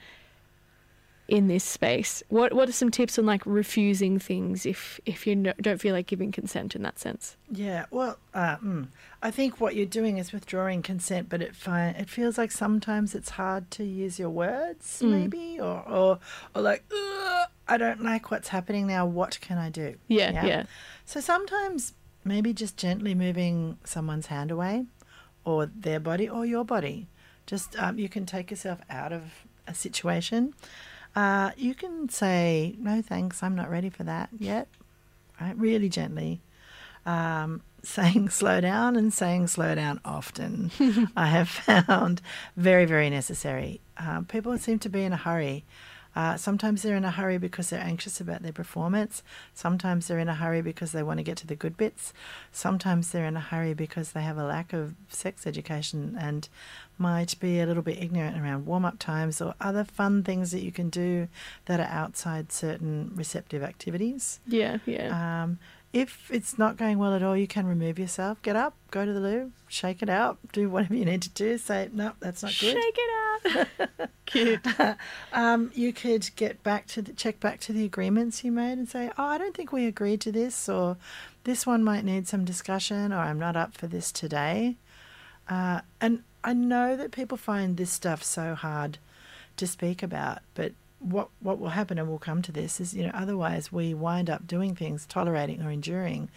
in 1.27 1.47
this 1.47 1.63
space? 1.63 2.23
What 2.29 2.53
what 2.53 2.69
are 2.69 2.73
some 2.73 2.89
tips 2.91 3.19
on 3.19 3.25
like 3.25 3.41
refusing 3.45 4.17
things 4.19 4.65
if 4.65 4.99
if 5.05 5.27
you 5.27 5.35
no, 5.35 5.53
don't 5.61 5.79
feel 5.81 5.93
like 5.93 6.07
giving 6.07 6.31
consent 6.31 6.75
in 6.75 6.83
that 6.83 6.99
sense? 6.99 7.35
Yeah, 7.51 7.85
well, 7.91 8.17
uh, 8.33 8.57
mm, 8.57 8.87
I 9.21 9.31
think 9.31 9.59
what 9.59 9.75
you're 9.75 9.85
doing 9.85 10.17
is 10.17 10.31
withdrawing 10.31 10.81
consent, 10.81 11.27
but 11.29 11.41
it 11.41 11.55
fi- 11.55 11.89
it 11.97 12.09
feels 12.09 12.37
like 12.37 12.51
sometimes 12.51 13.13
it's 13.15 13.31
hard 13.31 13.69
to 13.71 13.83
use 13.83 14.17
your 14.19 14.29
words, 14.29 15.01
Mm. 15.01 15.09
maybe, 15.11 15.59
or 15.59 15.83
or 15.87 16.19
or 16.55 16.61
like, 16.61 16.83
I 17.67 17.77
don't 17.77 18.01
like 18.03 18.31
what's 18.31 18.47
happening 18.49 18.87
now. 18.87 19.05
What 19.05 19.39
can 19.41 19.57
I 19.57 19.69
do? 19.69 19.95
Yeah, 20.07 20.45
yeah. 20.45 20.63
So 21.05 21.19
sometimes 21.19 21.93
maybe 22.23 22.53
just 22.53 22.77
gently 22.77 23.15
moving 23.15 23.77
someone's 23.83 24.27
hand 24.27 24.51
away, 24.51 24.85
or 25.43 25.65
their 25.65 25.99
body, 25.99 26.27
or 26.29 26.45
your 26.45 26.63
body. 26.65 27.07
Just 27.45 27.77
um, 27.81 27.97
you 27.97 28.09
can 28.09 28.25
take 28.25 28.51
yourself 28.51 28.79
out 28.89 29.13
of 29.13 29.23
a 29.67 29.73
situation. 29.73 30.53
Uh, 31.17 31.49
you 31.57 31.73
can 31.73 32.07
say 32.09 32.75
no, 32.77 33.01
thanks. 33.01 33.41
I'm 33.41 33.55
not 33.55 33.71
ready 33.71 33.89
for 33.89 34.03
that 34.03 34.29
yet. 34.37 34.67
Right, 35.41 35.57
really 35.57 35.89
gently 35.89 36.41
um, 37.07 37.61
saying 37.83 38.29
slow 38.29 38.61
down 38.61 38.95
and 38.95 39.11
saying 39.11 39.47
slow 39.47 39.73
down 39.73 39.99
often, 40.05 40.69
I 41.15 41.25
have 41.27 41.49
found 41.49 42.21
very, 42.55 42.85
very 42.85 43.09
necessary. 43.09 43.81
Um, 43.97 44.25
people 44.25 44.55
seem 44.59 44.77
to 44.79 44.89
be 44.89 45.03
in 45.03 45.13
a 45.13 45.17
hurry. 45.17 45.65
Uh, 46.17 46.35
sometimes 46.35 46.81
they're 46.81 46.95
in 46.95 47.05
a 47.05 47.11
hurry 47.11 47.37
because 47.37 47.69
they're 47.69 47.79
anxious 47.79 48.19
about 48.19 48.41
their 48.41 48.51
performance. 48.51 49.21
Sometimes 49.53 50.07
they're 50.07 50.17
in 50.17 50.27
a 50.27 50.33
hurry 50.33 50.63
because 50.63 50.91
they 50.91 51.03
want 51.03 51.19
to 51.19 51.23
get 51.23 51.37
to 51.37 51.45
the 51.45 51.55
good 51.55 51.77
bits. 51.77 52.11
Sometimes 52.51 53.11
they're 53.11 53.27
in 53.27 53.37
a 53.37 53.39
hurry 53.39 53.75
because 53.75 54.13
they 54.13 54.23
have 54.23 54.39
a 54.39 54.43
lack 54.43 54.73
of 54.73 54.95
sex 55.09 55.45
education 55.45 56.17
and 56.19 56.49
might 56.97 57.39
be 57.39 57.59
a 57.59 57.67
little 57.67 57.83
bit 57.83 58.01
ignorant 58.01 58.35
around 58.35 58.65
warm 58.65 58.83
up 58.83 58.97
times 58.97 59.39
or 59.39 59.53
other 59.61 59.83
fun 59.83 60.23
things 60.23 60.49
that 60.49 60.63
you 60.63 60.71
can 60.71 60.89
do 60.89 61.27
that 61.65 61.79
are 61.79 61.83
outside 61.83 62.51
certain 62.51 63.11
receptive 63.13 63.61
activities. 63.61 64.39
Yeah, 64.47 64.79
yeah. 64.87 65.43
Um, 65.43 65.59
if 65.99 66.29
it's 66.29 66.59
not 66.59 66.77
going 66.77 66.99
well 66.99 67.15
at 67.15 67.23
all, 67.23 67.35
you 67.35 67.47
can 67.47 67.65
remove 67.65 67.97
yourself, 67.97 68.39
get 68.43 68.55
up, 68.55 68.75
go 68.91 69.03
to 69.03 69.11
the 69.11 69.19
loo, 69.19 69.51
shake 69.67 70.03
it 70.03 70.09
out, 70.09 70.37
do 70.51 70.69
whatever 70.69 70.93
you 70.93 71.05
need 71.05 71.23
to 71.23 71.29
do. 71.29 71.57
Say, 71.57 71.89
no, 71.91 72.11
that's 72.19 72.43
not 72.43 72.55
good. 72.59 72.73
Shake 72.73 72.97
it 72.97 73.57
out. 73.99 74.09
Cute. 74.27 74.67
Um, 75.33 75.71
you 75.73 75.91
could 75.93 76.29
get 76.35 76.61
back 76.61 76.85
to 76.87 77.01
the, 77.01 77.13
check 77.13 77.39
back 77.39 77.59
to 77.61 77.73
the 77.73 77.83
agreements 77.83 78.43
you 78.43 78.51
made 78.51 78.73
and 78.73 78.87
say, 78.87 79.09
oh, 79.17 79.25
I 79.25 79.39
don't 79.39 79.55
think 79.55 79.71
we 79.71 79.87
agreed 79.87 80.21
to 80.21 80.31
this, 80.31 80.69
or 80.69 80.97
this 81.45 81.65
one 81.65 81.83
might 81.83 82.05
need 82.05 82.27
some 82.27 82.45
discussion, 82.45 83.11
or 83.11 83.17
I'm 83.17 83.39
not 83.39 83.55
up 83.55 83.75
for 83.75 83.87
this 83.87 84.11
today. 84.11 84.75
Uh, 85.49 85.81
and 85.99 86.23
I 86.43 86.53
know 86.53 86.95
that 86.95 87.11
people 87.11 87.37
find 87.37 87.75
this 87.75 87.91
stuff 87.91 88.23
so 88.23 88.53
hard 88.53 88.99
to 89.55 89.65
speak 89.65 90.03
about, 90.03 90.39
but 90.53 90.73
what 90.99 91.29
what 91.39 91.59
will 91.59 91.69
happen, 91.69 91.97
and 91.99 92.07
we'll 92.09 92.17
come 92.19 92.41
to 92.41 92.51
this, 92.51 92.79
is 92.81 92.93
you 92.93 93.03
know 93.05 93.11
otherwise 93.13 93.71
we 93.71 93.93
wind 93.93 94.29
up 94.29 94.47
doing 94.47 94.75
things, 94.75 95.05
tolerating 95.05 95.61
or 95.61 95.69
enduring, 95.71 96.29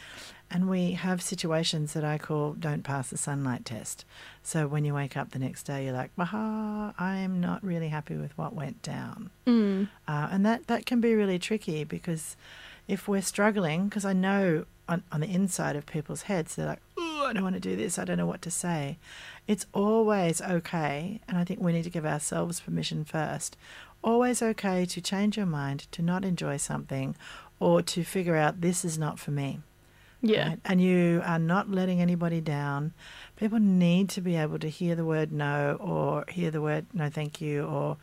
and 0.50 0.68
we 0.68 0.92
have 0.92 1.22
situations 1.22 1.92
that 1.94 2.04
I 2.04 2.18
call 2.18 2.52
don't 2.52 2.82
pass 2.82 3.08
the 3.10 3.16
sunlight 3.16 3.64
test. 3.64 4.04
So 4.42 4.66
when 4.68 4.84
you 4.84 4.94
wake 4.94 5.16
up 5.16 5.30
the 5.30 5.38
next 5.38 5.62
day, 5.64 5.84
you're 5.84 5.94
like, 5.94 6.10
"Aha, 6.18 6.92
I'm 6.98 7.40
not 7.40 7.64
really 7.64 7.88
happy 7.88 8.16
with 8.16 8.36
what 8.36 8.54
went 8.54 8.82
down," 8.82 9.30
Mm. 9.46 9.88
uh, 10.06 10.28
and 10.30 10.44
that 10.44 10.66
that 10.66 10.86
can 10.86 11.00
be 11.00 11.14
really 11.14 11.38
tricky 11.38 11.84
because 11.84 12.36
if 12.86 13.08
we're 13.08 13.22
struggling, 13.22 13.88
because 13.88 14.04
I 14.04 14.12
know 14.12 14.66
on, 14.88 15.04
on 15.12 15.20
the 15.20 15.32
inside 15.32 15.76
of 15.76 15.86
people's 15.86 16.22
heads, 16.22 16.56
they're 16.56 16.66
like, 16.66 16.82
oh, 16.98 17.26
I 17.28 17.32
don't 17.32 17.44
want 17.44 17.54
to 17.54 17.60
do 17.60 17.76
this. 17.76 17.96
I 17.96 18.04
don't 18.04 18.16
know 18.18 18.26
what 18.26 18.42
to 18.42 18.50
say. 18.50 18.98
It's 19.46 19.64
always 19.72 20.42
okay. 20.42 21.20
And 21.28 21.38
I 21.38 21.44
think 21.44 21.60
we 21.60 21.72
need 21.72 21.84
to 21.84 21.90
give 21.90 22.04
ourselves 22.04 22.58
permission 22.58 23.04
first. 23.04 23.56
Always 24.02 24.40
okay 24.42 24.86
to 24.86 25.00
change 25.00 25.36
your 25.36 25.46
mind, 25.46 25.86
to 25.92 26.02
not 26.02 26.24
enjoy 26.24 26.56
something, 26.56 27.16
or 27.58 27.82
to 27.82 28.02
figure 28.04 28.36
out 28.36 28.60
this 28.60 28.84
is 28.84 28.98
not 28.98 29.18
for 29.18 29.30
me. 29.30 29.60
Yeah. 30.22 30.48
right? 30.50 30.60
And 30.66 30.80
you 30.82 31.22
are 31.24 31.38
not 31.38 31.70
letting 31.70 32.00
anybody 32.00 32.40
down. 32.40 32.92
People 33.36 33.58
need 33.58 34.08
to 34.10 34.20
be 34.20 34.36
able 34.36 34.58
to 34.58 34.68
hear 34.68 34.94
the 34.94 35.04
word 35.04 35.32
no 35.32 35.76
or 35.80 36.24
hear 36.28 36.50
the 36.50 36.60
word 36.60 36.86
no, 36.92 37.08
thank 37.08 37.40
you, 37.40 37.64
or 37.64 37.96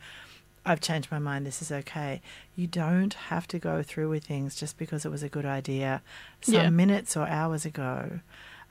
I've 0.66 0.80
changed 0.80 1.10
my 1.10 1.18
mind, 1.20 1.46
this 1.46 1.62
is 1.62 1.70
okay. 1.72 2.20
You 2.56 2.66
don't 2.66 3.14
have 3.14 3.46
to 3.48 3.58
go 3.58 3.82
through 3.82 4.10
with 4.10 4.24
things 4.24 4.54
just 4.56 4.76
because 4.78 5.04
it 5.04 5.10
was 5.10 5.22
a 5.22 5.28
good 5.28 5.46
idea 5.46 6.02
some 6.40 6.54
Yeah. 6.54 6.70
minutes 6.70 7.16
or 7.16 7.26
hours 7.28 7.64
ago. 7.64 8.20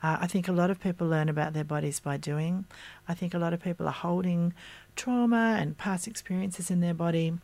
Uh, 0.02 0.18
I 0.20 0.26
think 0.26 0.48
a 0.48 0.52
lot 0.52 0.70
of 0.70 0.80
people 0.80 1.08
learn 1.08 1.28
about 1.28 1.52
their 1.52 1.64
bodies 1.64 1.98
by 2.00 2.16
doing. 2.16 2.66
I 3.08 3.14
think 3.14 3.34
a 3.34 3.38
lot 3.38 3.52
of 3.52 3.62
people 3.62 3.86
are 3.86 3.92
holding 3.92 4.54
trauma 4.96 5.56
and 5.58 5.76
past 5.76 6.06
experiences 6.06 6.70
in 6.70 6.80
their 6.80 6.94
body, 6.94 7.34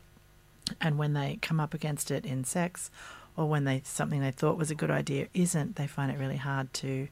and 0.80 0.98
when 0.98 1.14
they 1.14 1.38
come 1.42 1.60
up 1.60 1.74
against 1.74 2.10
it 2.10 2.24
in 2.24 2.44
sex, 2.44 2.90
or 3.36 3.48
when 3.48 3.64
they 3.64 3.82
something 3.84 4.20
they 4.20 4.30
thought 4.30 4.56
was 4.56 4.70
a 4.70 4.74
good 4.74 4.90
idea 4.90 5.26
isn't, 5.34 5.76
they 5.76 5.86
find 5.86 6.12
it 6.12 6.18
really 6.18 6.36
hard 6.36 6.72
to 6.74 7.08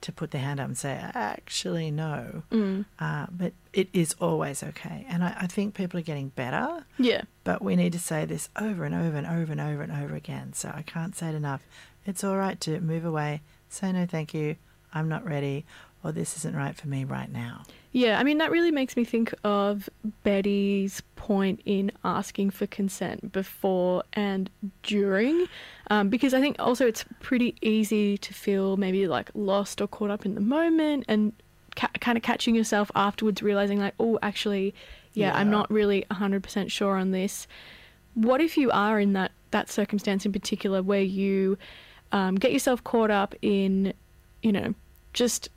to 0.00 0.12
put 0.12 0.32
their 0.32 0.42
hand 0.42 0.60
up 0.60 0.66
and 0.66 0.76
say, 0.76 1.00
actually 1.14 1.90
no. 1.90 2.42
Mm. 2.52 2.84
Uh, 2.98 3.24
but 3.30 3.54
it 3.72 3.88
is 3.94 4.14
always 4.20 4.62
okay, 4.62 5.06
and 5.08 5.24
I, 5.24 5.34
I 5.40 5.46
think 5.46 5.74
people 5.74 5.98
are 5.98 6.02
getting 6.02 6.28
better. 6.28 6.84
Yeah. 6.98 7.22
But 7.42 7.62
we 7.62 7.74
need 7.74 7.94
to 7.94 7.98
say 7.98 8.26
this 8.26 8.50
over 8.60 8.84
and 8.84 8.94
over 8.94 9.16
and 9.16 9.26
over 9.26 9.50
and 9.50 9.60
over 9.62 9.82
and 9.82 9.92
over 9.92 10.14
again. 10.14 10.52
So 10.52 10.70
I 10.74 10.82
can't 10.82 11.16
say 11.16 11.30
it 11.30 11.34
enough. 11.34 11.66
It's 12.04 12.22
all 12.22 12.36
right 12.36 12.60
to 12.60 12.80
move 12.80 13.06
away, 13.06 13.40
say 13.70 13.92
no, 13.92 14.04
thank 14.04 14.34
you, 14.34 14.56
I'm 14.94 15.08
not 15.08 15.24
ready, 15.24 15.66
or 16.02 16.12
this 16.12 16.36
isn't 16.36 16.54
right 16.54 16.74
for 16.74 16.88
me 16.88 17.04
right 17.04 17.30
now. 17.30 17.62
Yeah, 17.92 18.18
I 18.18 18.24
mean, 18.24 18.38
that 18.38 18.50
really 18.50 18.72
makes 18.72 18.96
me 18.96 19.04
think 19.04 19.32
of 19.44 19.88
Betty's 20.24 21.00
point 21.16 21.60
in 21.64 21.92
asking 22.02 22.50
for 22.50 22.66
consent 22.66 23.30
before 23.32 24.02
and 24.14 24.50
during, 24.82 25.46
um, 25.90 26.08
because 26.08 26.34
I 26.34 26.40
think 26.40 26.56
also 26.58 26.86
it's 26.86 27.04
pretty 27.20 27.54
easy 27.62 28.18
to 28.18 28.34
feel 28.34 28.76
maybe 28.76 29.06
like 29.06 29.30
lost 29.34 29.80
or 29.80 29.86
caught 29.86 30.10
up 30.10 30.26
in 30.26 30.34
the 30.34 30.40
moment 30.40 31.04
and 31.06 31.32
ca- 31.76 31.90
kind 32.00 32.18
of 32.18 32.24
catching 32.24 32.54
yourself 32.54 32.90
afterwards, 32.94 33.42
realizing 33.42 33.78
like, 33.78 33.94
oh, 34.00 34.18
actually, 34.22 34.74
yeah, 35.12 35.32
I'm 35.34 35.50
not 35.50 35.70
really 35.70 36.04
100% 36.10 36.70
sure 36.72 36.96
on 36.96 37.12
this. 37.12 37.46
What 38.14 38.40
if 38.40 38.56
you 38.56 38.72
are 38.72 38.98
in 38.98 39.12
that, 39.12 39.30
that 39.52 39.70
circumstance 39.70 40.26
in 40.26 40.32
particular 40.32 40.82
where 40.82 41.00
you 41.02 41.58
um, 42.10 42.34
get 42.36 42.52
yourself 42.52 42.82
caught 42.82 43.12
up 43.12 43.34
in, 43.40 43.94
you 44.42 44.50
know, 44.50 44.74
just 45.14 45.48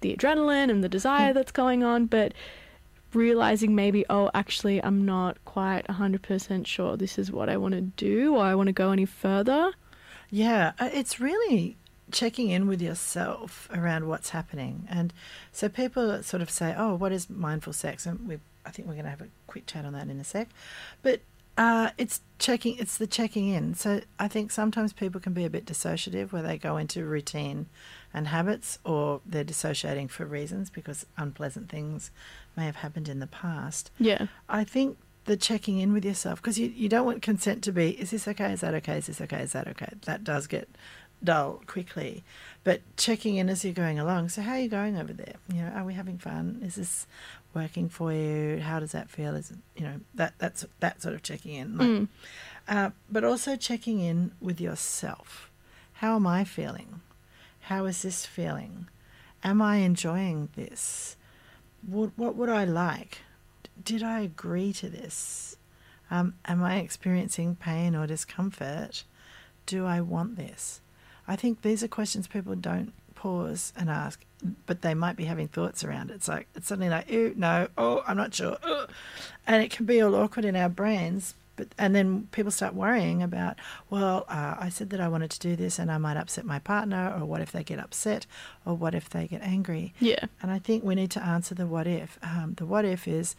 the 0.00 0.16
adrenaline 0.16 0.70
and 0.70 0.82
the 0.82 0.88
desire 0.88 1.32
that's 1.32 1.52
going 1.52 1.84
on, 1.84 2.06
but 2.06 2.32
realizing 3.12 3.74
maybe, 3.74 4.04
oh, 4.08 4.30
actually, 4.34 4.82
I'm 4.82 5.04
not 5.04 5.44
quite 5.44 5.86
100% 5.86 6.66
sure 6.66 6.96
this 6.96 7.18
is 7.18 7.30
what 7.30 7.48
I 7.48 7.56
want 7.56 7.74
to 7.74 7.80
do 7.80 8.36
or 8.36 8.44
I 8.44 8.54
want 8.54 8.68
to 8.68 8.72
go 8.72 8.90
any 8.90 9.04
further. 9.04 9.72
Yeah, 10.30 10.72
uh, 10.78 10.88
it's 10.92 11.20
really 11.20 11.76
checking 12.10 12.50
in 12.50 12.66
with 12.66 12.80
yourself 12.80 13.68
around 13.72 14.08
what's 14.08 14.30
happening. 14.30 14.86
And 14.88 15.12
so 15.50 15.68
people 15.68 16.22
sort 16.22 16.42
of 16.42 16.50
say, 16.50 16.74
oh, 16.76 16.94
what 16.94 17.12
is 17.12 17.28
mindful 17.28 17.72
sex? 17.72 18.06
And 18.06 18.28
we, 18.28 18.38
I 18.64 18.70
think 18.70 18.88
we're 18.88 18.94
going 18.94 19.04
to 19.04 19.10
have 19.10 19.20
a 19.20 19.28
quick 19.46 19.66
chat 19.66 19.84
on 19.84 19.92
that 19.92 20.08
in 20.08 20.18
a 20.18 20.24
sec. 20.24 20.48
But 21.02 21.20
uh, 21.62 21.90
it's 21.96 22.22
checking. 22.40 22.76
It's 22.78 22.98
the 22.98 23.06
checking 23.06 23.48
in. 23.48 23.74
So 23.74 24.00
I 24.18 24.26
think 24.26 24.50
sometimes 24.50 24.92
people 24.92 25.20
can 25.20 25.32
be 25.32 25.44
a 25.44 25.50
bit 25.50 25.64
dissociative, 25.64 26.32
where 26.32 26.42
they 26.42 26.58
go 26.58 26.76
into 26.76 27.04
routine 27.04 27.66
and 28.12 28.26
habits, 28.26 28.80
or 28.84 29.20
they're 29.24 29.44
dissociating 29.44 30.08
for 30.08 30.26
reasons 30.26 30.70
because 30.70 31.06
unpleasant 31.16 31.68
things 31.68 32.10
may 32.56 32.64
have 32.64 32.76
happened 32.76 33.08
in 33.08 33.20
the 33.20 33.28
past. 33.28 33.92
Yeah. 34.00 34.26
I 34.48 34.64
think 34.64 34.98
the 35.26 35.36
checking 35.36 35.78
in 35.78 35.92
with 35.92 36.04
yourself 36.04 36.42
because 36.42 36.58
you, 36.58 36.66
you 36.66 36.88
don't 36.88 37.06
want 37.06 37.22
consent 37.22 37.62
to 37.62 37.70
be 37.70 37.90
is 37.90 38.10
this 38.10 38.26
okay 38.26 38.52
is 38.52 38.60
that 38.62 38.74
okay 38.74 38.98
is 38.98 39.06
this 39.06 39.20
okay 39.20 39.40
is 39.42 39.52
that 39.52 39.68
okay 39.68 39.86
that 40.04 40.24
does 40.24 40.48
get 40.48 40.68
dull 41.22 41.62
quickly 41.68 42.24
but 42.64 42.80
checking 42.96 43.36
in 43.36 43.48
as 43.48 43.64
you're 43.64 43.72
going 43.72 44.00
along 44.00 44.28
so 44.28 44.42
how 44.42 44.54
are 44.54 44.58
you 44.58 44.68
going 44.68 44.98
over 44.98 45.12
there 45.12 45.34
you 45.54 45.62
know 45.62 45.68
are 45.68 45.84
we 45.84 45.94
having 45.94 46.18
fun 46.18 46.60
is 46.64 46.74
this 46.74 47.06
working 47.54 47.88
for 47.88 48.12
you? 48.12 48.60
How 48.60 48.80
does 48.80 48.92
that 48.92 49.10
feel? 49.10 49.34
Is 49.36 49.50
it, 49.50 49.58
you 49.76 49.82
know 49.84 50.00
that 50.14 50.34
that's 50.38 50.64
that 50.80 51.02
sort 51.02 51.14
of 51.14 51.22
checking 51.22 51.54
in 51.54 51.76
like, 51.78 51.88
Mm. 51.88 52.08
uh, 52.68 52.90
but 53.10 53.24
also 53.24 53.56
checking 53.56 54.00
in 54.00 54.32
with 54.40 54.60
yourself. 54.60 55.50
How 55.94 56.16
am 56.16 56.26
i 56.26 56.44
feeling? 56.44 57.00
How 57.60 57.84
is 57.84 58.02
this 58.02 58.26
feeling? 58.26 58.88
Am 59.44 59.60
i 59.62 59.76
enjoying 59.76 60.48
this? 60.56 61.16
What, 61.86 62.10
what 62.16 62.36
would 62.36 62.48
i 62.48 62.64
like? 62.64 63.18
Did 63.82 64.02
i 64.02 64.20
agree 64.20 64.72
to 64.74 64.88
this? 64.88 65.56
Um, 66.10 66.34
am 66.44 66.62
i 66.62 66.76
experiencing 66.76 67.56
pain 67.56 67.94
or 67.96 68.06
discomfort? 68.06 69.04
Do 69.66 69.86
i 69.86 70.00
want 70.00 70.36
this? 70.36 70.80
I 71.28 71.36
think 71.36 71.62
these 71.62 71.82
are 71.84 71.88
questions 71.88 72.26
people 72.26 72.54
don't 72.56 72.92
pause 73.14 73.72
and 73.76 73.88
ask 73.88 74.24
but 74.66 74.82
they 74.82 74.94
might 74.94 75.16
be 75.16 75.24
having 75.24 75.48
thoughts 75.48 75.84
around 75.84 76.10
it 76.10 76.14
it's 76.14 76.28
like 76.28 76.46
it's 76.54 76.66
suddenly 76.66 76.88
like 76.90 77.08
ew 77.10 77.32
no 77.36 77.68
oh 77.78 78.02
i'm 78.06 78.16
not 78.16 78.34
sure 78.34 78.56
Ugh. 78.64 78.90
and 79.46 79.62
it 79.62 79.70
can 79.70 79.86
be 79.86 80.00
all 80.00 80.14
awkward 80.14 80.44
in 80.44 80.56
our 80.56 80.68
brains 80.68 81.34
but 81.56 81.68
and 81.78 81.94
then 81.94 82.28
people 82.32 82.50
start 82.50 82.74
worrying 82.74 83.22
about 83.22 83.56
well 83.90 84.24
uh, 84.28 84.54
i 84.58 84.68
said 84.68 84.90
that 84.90 85.00
i 85.00 85.06
wanted 85.08 85.30
to 85.30 85.38
do 85.40 85.54
this 85.54 85.78
and 85.78 85.92
i 85.92 85.98
might 85.98 86.16
upset 86.16 86.44
my 86.44 86.58
partner 86.58 87.14
or 87.16 87.24
what 87.24 87.40
if 87.40 87.52
they 87.52 87.62
get 87.62 87.78
upset 87.78 88.26
or 88.66 88.74
what 88.74 88.94
if 88.94 89.08
they 89.10 89.26
get 89.28 89.42
angry 89.42 89.92
Yeah. 90.00 90.24
and 90.42 90.50
i 90.50 90.58
think 90.58 90.82
we 90.82 90.94
need 90.94 91.10
to 91.12 91.22
answer 91.24 91.54
the 91.54 91.66
what 91.66 91.86
if 91.86 92.18
um, 92.22 92.54
the 92.56 92.66
what 92.66 92.84
if 92.84 93.06
is 93.06 93.36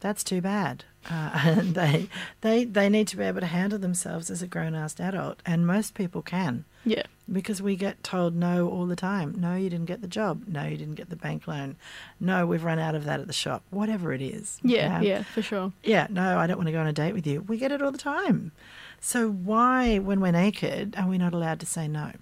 that's 0.00 0.22
too 0.22 0.40
bad 0.42 0.84
uh, 1.10 1.30
and 1.44 1.74
they 1.74 2.08
they 2.42 2.64
they 2.64 2.88
need 2.88 3.08
to 3.08 3.16
be 3.16 3.24
able 3.24 3.40
to 3.40 3.46
handle 3.46 3.78
themselves 3.78 4.30
as 4.30 4.42
a 4.42 4.46
grown-ass 4.46 5.00
adult 5.00 5.40
and 5.46 5.66
most 5.66 5.94
people 5.94 6.22
can 6.22 6.64
Yeah. 6.84 7.04
Because 7.30 7.62
we 7.62 7.76
get 7.76 8.02
told 8.02 8.34
no 8.34 8.68
all 8.68 8.86
the 8.86 8.96
time. 8.96 9.34
No, 9.38 9.54
you 9.54 9.70
didn't 9.70 9.86
get 9.86 10.02
the 10.02 10.08
job. 10.08 10.44
No, 10.46 10.64
you 10.64 10.76
didn't 10.76 10.94
get 10.94 11.10
the 11.10 11.16
bank 11.16 11.46
loan. 11.46 11.76
No, 12.20 12.46
we've 12.46 12.64
run 12.64 12.78
out 12.78 12.94
of 12.94 13.04
that 13.04 13.20
at 13.20 13.26
the 13.26 13.32
shop. 13.32 13.62
Whatever 13.70 14.12
it 14.12 14.20
is. 14.20 14.58
Yeah. 14.62 15.00
Yeah, 15.00 15.22
for 15.22 15.42
sure. 15.42 15.72
Yeah, 15.82 16.06
no, 16.10 16.38
I 16.38 16.46
don't 16.46 16.58
want 16.58 16.68
to 16.68 16.72
go 16.72 16.80
on 16.80 16.86
a 16.86 16.92
date 16.92 17.14
with 17.14 17.26
you. 17.26 17.40
We 17.42 17.56
get 17.56 17.72
it 17.72 17.80
all 17.80 17.92
the 17.92 17.98
time. 17.98 18.52
So 19.00 19.30
why, 19.30 19.98
when 19.98 20.20
we're 20.20 20.32
naked, 20.32 20.94
are 20.96 21.08
we 21.08 21.18
not 21.18 21.34
allowed 21.34 21.60
to 21.60 21.66
say 21.66 21.88
no? 21.88 22.12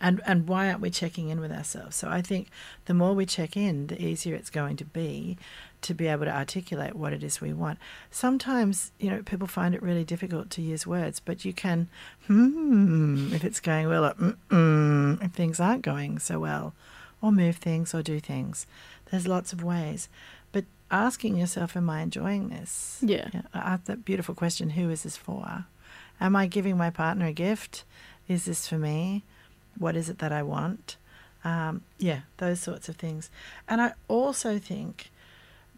And 0.00 0.20
and 0.26 0.48
why 0.48 0.68
aren't 0.68 0.80
we 0.80 0.90
checking 0.90 1.28
in 1.28 1.40
with 1.40 1.52
ourselves? 1.52 1.96
So 1.96 2.08
I 2.08 2.22
think 2.22 2.48
the 2.86 2.94
more 2.94 3.14
we 3.14 3.24
check 3.24 3.56
in, 3.56 3.86
the 3.86 4.02
easier 4.02 4.34
it's 4.34 4.50
going 4.50 4.76
to 4.78 4.84
be 4.84 5.38
to 5.82 5.94
be 5.94 6.06
able 6.06 6.24
to 6.24 6.34
articulate 6.34 6.94
what 6.94 7.12
it 7.12 7.22
is 7.22 7.40
we 7.40 7.52
want. 7.52 7.78
Sometimes, 8.10 8.92
you 8.98 9.10
know, 9.10 9.22
people 9.22 9.46
find 9.46 9.74
it 9.74 9.82
really 9.82 10.04
difficult 10.04 10.48
to 10.50 10.62
use 10.62 10.86
words, 10.86 11.20
but 11.20 11.44
you 11.44 11.52
can, 11.52 11.88
hmm, 12.26 13.32
if 13.34 13.44
it's 13.44 13.60
going 13.60 13.88
well, 13.88 14.04
or 14.04 14.14
mm 14.14 15.22
if 15.22 15.32
things 15.32 15.60
aren't 15.60 15.82
going 15.82 16.18
so 16.18 16.38
well, 16.38 16.72
or 17.20 17.30
move 17.30 17.56
things 17.56 17.94
or 17.94 18.02
do 18.02 18.18
things. 18.18 18.66
There's 19.10 19.28
lots 19.28 19.52
of 19.52 19.62
ways. 19.62 20.08
But 20.52 20.64
asking 20.90 21.36
yourself, 21.36 21.76
am 21.76 21.90
I 21.90 22.00
enjoying 22.00 22.48
this? 22.48 22.98
Yeah. 23.02 23.28
Yeah, 23.32 23.42
ask 23.54 23.84
that 23.84 24.04
beautiful 24.04 24.34
question 24.34 24.70
who 24.70 24.90
is 24.90 25.02
this 25.02 25.16
for? 25.16 25.66
Am 26.20 26.36
I 26.36 26.46
giving 26.46 26.76
my 26.76 26.90
partner 26.90 27.26
a 27.26 27.32
gift? 27.32 27.84
Is 28.28 28.44
this 28.44 28.66
for 28.68 28.78
me? 28.78 29.24
What 29.78 29.96
is 29.96 30.08
it 30.08 30.18
that 30.18 30.32
I 30.32 30.42
want? 30.42 30.96
Um, 31.44 31.82
yeah, 31.98 32.20
those 32.36 32.60
sorts 32.60 32.88
of 32.88 32.96
things. 32.96 33.30
And 33.68 33.80
I 33.80 33.94
also 34.08 34.58
think 34.58 35.10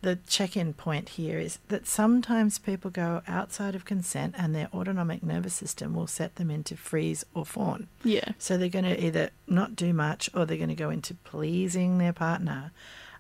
the 0.04 0.18
check 0.28 0.56
in 0.56 0.74
point 0.74 1.10
here 1.10 1.38
is 1.38 1.58
that 1.68 1.86
sometimes 1.86 2.58
people 2.58 2.90
go 2.90 3.22
outside 3.26 3.74
of 3.74 3.86
consent 3.86 4.34
and 4.36 4.54
their 4.54 4.68
autonomic 4.72 5.22
nervous 5.22 5.54
system 5.54 5.94
will 5.94 6.06
set 6.06 6.36
them 6.36 6.50
into 6.50 6.76
freeze 6.76 7.24
or 7.34 7.46
fawn. 7.46 7.88
Yeah. 8.04 8.32
So 8.38 8.56
they're 8.56 8.68
going 8.68 8.84
to 8.84 9.02
either 9.02 9.30
not 9.48 9.74
do 9.74 9.94
much 9.94 10.28
or 10.34 10.44
they're 10.44 10.58
going 10.58 10.68
to 10.68 10.74
go 10.74 10.90
into 10.90 11.14
pleasing 11.14 11.96
their 11.96 12.12
partner. 12.12 12.70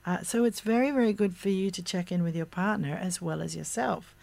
Uh, 0.06 0.22
so 0.22 0.44
it's 0.44 0.60
very, 0.60 0.90
very 0.90 1.14
good 1.14 1.34
for 1.34 1.48
you 1.48 1.70
to 1.70 1.82
check 1.82 2.12
in 2.12 2.22
with 2.22 2.36
your 2.36 2.46
partner 2.46 2.98
as 3.00 3.22
well 3.22 3.40
as 3.40 3.56
yourself. 3.56 4.14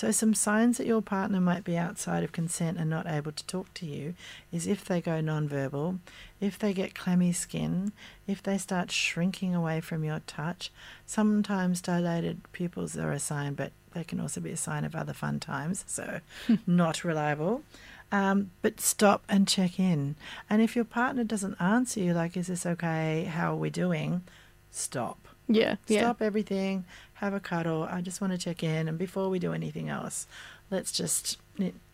So, 0.00 0.10
some 0.12 0.32
signs 0.32 0.78
that 0.78 0.86
your 0.86 1.02
partner 1.02 1.42
might 1.42 1.62
be 1.62 1.76
outside 1.76 2.24
of 2.24 2.32
consent 2.32 2.78
and 2.78 2.88
not 2.88 3.06
able 3.06 3.32
to 3.32 3.44
talk 3.44 3.74
to 3.74 3.84
you 3.84 4.14
is 4.50 4.66
if 4.66 4.82
they 4.82 5.02
go 5.02 5.20
nonverbal, 5.20 5.98
if 6.40 6.58
they 6.58 6.72
get 6.72 6.94
clammy 6.94 7.32
skin, 7.32 7.92
if 8.26 8.42
they 8.42 8.56
start 8.56 8.90
shrinking 8.90 9.54
away 9.54 9.82
from 9.82 10.02
your 10.02 10.20
touch. 10.26 10.72
Sometimes 11.04 11.82
dilated 11.82 12.50
pupils 12.50 12.96
are 12.96 13.12
a 13.12 13.18
sign, 13.18 13.52
but 13.52 13.72
they 13.92 14.02
can 14.02 14.20
also 14.20 14.40
be 14.40 14.52
a 14.52 14.56
sign 14.56 14.86
of 14.86 14.96
other 14.96 15.12
fun 15.12 15.38
times, 15.38 15.84
so 15.86 16.20
not 16.66 17.04
reliable. 17.04 17.62
Um, 18.10 18.52
but 18.62 18.80
stop 18.80 19.22
and 19.28 19.46
check 19.46 19.78
in. 19.78 20.16
And 20.48 20.62
if 20.62 20.74
your 20.74 20.86
partner 20.86 21.24
doesn't 21.24 21.60
answer 21.60 22.00
you, 22.00 22.14
like, 22.14 22.38
is 22.38 22.46
this 22.46 22.64
okay? 22.64 23.24
How 23.24 23.52
are 23.52 23.56
we 23.56 23.68
doing? 23.68 24.22
Stop. 24.70 25.29
Yeah. 25.50 25.76
Yeah. 25.88 26.00
Stop 26.00 26.22
everything, 26.22 26.84
have 27.14 27.34
a 27.34 27.40
cuddle. 27.40 27.82
I 27.82 28.00
just 28.00 28.20
want 28.20 28.32
to 28.32 28.38
check 28.38 28.62
in. 28.62 28.88
And 28.88 28.96
before 28.98 29.28
we 29.28 29.38
do 29.38 29.52
anything 29.52 29.88
else, 29.88 30.26
let's 30.70 30.92
just 30.92 31.38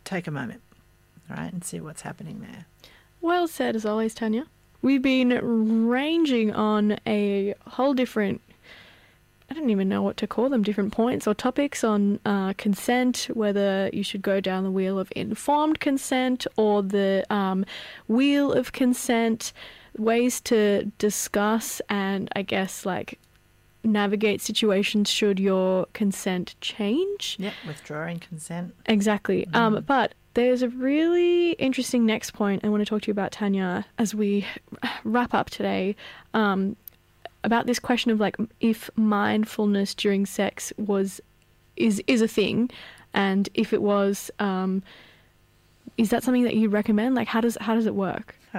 take 0.05 0.27
a 0.27 0.31
moment, 0.31 0.61
right, 1.29 1.53
and 1.53 1.65
see 1.65 1.81
what's 1.81 2.03
happening 2.03 2.41
there. 2.41 2.67
Well 3.21 3.49
said, 3.49 3.75
as 3.75 3.87
always, 3.87 4.15
Tanya. 4.15 4.47
We've 4.83 5.03
been 5.03 5.89
ranging 5.89 6.55
on 6.55 6.99
a 7.07 7.55
whole 7.67 7.95
different, 7.95 8.43
I 9.51 9.55
don't 9.55 9.71
even 9.71 9.89
know 9.89 10.03
what 10.03 10.17
to 10.19 10.27
call 10.27 10.49
them, 10.51 10.63
different 10.63 10.93
points 10.93 11.27
or 11.27 11.35
topics 11.35 11.83
on 11.83 12.21
uh, 12.25 12.53
consent, 12.59 13.29
whether 13.33 13.91
you 13.93 14.05
should 14.05 14.23
go 14.23 14.39
down 14.39 14.65
the 14.65 14.71
wheel 14.71 14.99
of 14.99 15.11
informed 15.17 15.81
consent 15.81 16.47
or 16.57 16.83
the 16.83 17.25
um, 17.31 17.65
wheel 18.07 18.53
of 18.53 18.73
consent, 18.73 19.53
ways 19.97 20.41
to 20.43 20.85
discuss 20.99 21.81
and 21.89 22.29
I 22.37 22.43
guess 22.43 22.85
like 22.85 23.19
navigate 23.87 24.41
situations 24.41 25.11
should 25.11 25.39
your 25.39 25.87
consent 25.93 26.55
change. 26.61 27.37
Yep, 27.39 27.53
withdrawing 27.67 28.19
consent. 28.19 28.75
Exactly. 28.87 29.47
Um, 29.55 29.85
but 29.87 30.15
there's 30.35 30.63
a 30.63 30.69
really 30.69 31.53
interesting 31.53 32.05
next 32.05 32.33
point 32.33 32.65
I 32.65 32.69
want 32.69 32.83
to 32.83 32.87
talk 32.87 33.03
to 33.03 33.07
you 33.09 33.13
about, 33.13 33.33
Tanya, 33.33 33.87
as 33.99 34.15
we 34.15 34.47
wrap 35.05 35.33
up 35.33 35.51
today. 35.51 35.97
Um, 36.35 36.77
about 37.45 37.67
this 37.67 37.79
question 37.79 38.11
of 38.11 38.19
like 38.21 38.37
if 38.61 38.91
mindfulness 38.97 39.95
during 39.95 40.27
sex 40.27 40.73
was 40.77 41.21
is 41.77 42.03
is 42.07 42.21
a 42.21 42.29
thing, 42.29 42.69
and 43.15 43.49
if 43.55 43.73
it 43.73 43.81
was, 43.81 44.31
um, 44.39 44.83
is 45.97 46.11
that 46.11 46.23
something 46.23 46.43
that 46.43 46.57
you 46.57 46.69
recommend? 46.69 47.15
Like, 47.15 47.29
how 47.29 47.41
does 47.41 47.57
how 47.61 47.75
does 47.75 47.87
it 47.87 47.95
work? 47.95 48.35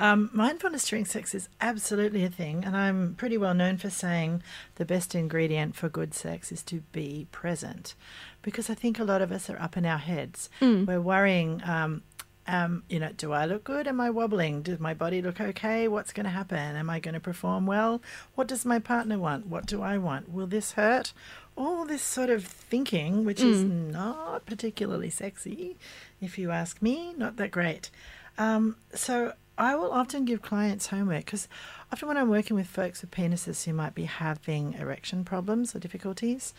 Um, 0.00 0.30
mindfulness 0.32 0.88
during 0.88 1.04
sex 1.04 1.34
is 1.34 1.50
absolutely 1.60 2.24
a 2.24 2.30
thing, 2.30 2.64
and 2.64 2.74
I'm 2.74 3.14
pretty 3.16 3.36
well 3.36 3.52
known 3.52 3.76
for 3.76 3.90
saying 3.90 4.42
the 4.76 4.86
best 4.86 5.14
ingredient 5.14 5.76
for 5.76 5.90
good 5.90 6.14
sex 6.14 6.50
is 6.50 6.62
to 6.64 6.80
be 6.90 7.26
present, 7.32 7.94
because 8.40 8.70
I 8.70 8.74
think 8.74 8.98
a 8.98 9.04
lot 9.04 9.20
of 9.20 9.30
us 9.30 9.50
are 9.50 9.60
up 9.60 9.76
in 9.76 9.84
our 9.84 9.98
heads. 9.98 10.48
We're 10.86 11.02
worrying. 11.02 11.62
Um, 11.64 12.02
um, 12.46 12.82
you 12.88 12.98
know, 12.98 13.10
do 13.14 13.32
I 13.32 13.44
look 13.44 13.62
good? 13.62 13.86
Am 13.86 14.00
I 14.00 14.08
wobbling? 14.10 14.62
Does 14.62 14.80
my 14.80 14.94
body 14.94 15.20
look 15.22 15.40
okay? 15.40 15.86
What's 15.86 16.12
going 16.12 16.24
to 16.24 16.30
happen? 16.30 16.74
Am 16.76 16.90
I 16.90 16.98
going 16.98 17.14
to 17.14 17.20
perform 17.20 17.66
well? 17.66 18.00
What 18.34 18.48
does 18.48 18.64
my 18.64 18.78
partner 18.80 19.18
want? 19.18 19.46
What 19.46 19.66
do 19.66 19.82
I 19.82 19.98
want? 19.98 20.32
Will 20.32 20.48
this 20.48 20.72
hurt? 20.72 21.12
All 21.56 21.84
this 21.84 22.02
sort 22.02 22.30
of 22.30 22.44
thinking, 22.44 23.24
which 23.24 23.42
is 23.42 23.62
not 23.62 24.46
particularly 24.46 25.10
sexy, 25.10 25.76
if 26.20 26.38
you 26.38 26.50
ask 26.50 26.80
me, 26.80 27.14
not 27.16 27.36
that 27.36 27.50
great. 27.50 27.90
Um, 28.38 28.76
so 28.94 29.34
I 29.60 29.74
will 29.74 29.92
often 29.92 30.24
give 30.24 30.40
clients 30.40 30.86
homework 30.86 31.26
because 31.26 31.46
often 31.92 32.08
when 32.08 32.16
I'm 32.16 32.30
working 32.30 32.56
with 32.56 32.66
folks 32.66 33.02
with 33.02 33.10
penises 33.10 33.62
who 33.64 33.74
might 33.74 33.94
be 33.94 34.04
having 34.04 34.72
erection 34.72 35.22
problems 35.22 35.76
or 35.76 35.78
difficulties, 35.78 36.54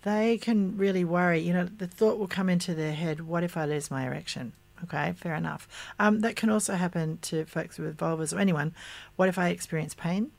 they 0.00 0.38
can 0.38 0.74
really 0.78 1.04
worry. 1.04 1.40
You 1.40 1.52
know, 1.52 1.66
the 1.66 1.86
thought 1.86 2.18
will 2.18 2.26
come 2.26 2.48
into 2.48 2.74
their 2.74 2.94
head, 2.94 3.20
what 3.20 3.44
if 3.44 3.58
I 3.58 3.66
lose 3.66 3.90
my 3.90 4.06
erection? 4.06 4.54
Okay, 4.82 5.12
fair 5.12 5.34
enough. 5.34 5.68
Um, 5.98 6.20
that 6.20 6.36
can 6.36 6.48
also 6.48 6.74
happen 6.74 7.18
to 7.22 7.44
folks 7.44 7.78
with 7.78 7.98
vulvas 7.98 8.34
or 8.34 8.38
anyone. 8.38 8.74
What 9.16 9.28
if 9.28 9.38
I 9.38 9.50
experience 9.50 9.92
pain? 9.92 10.30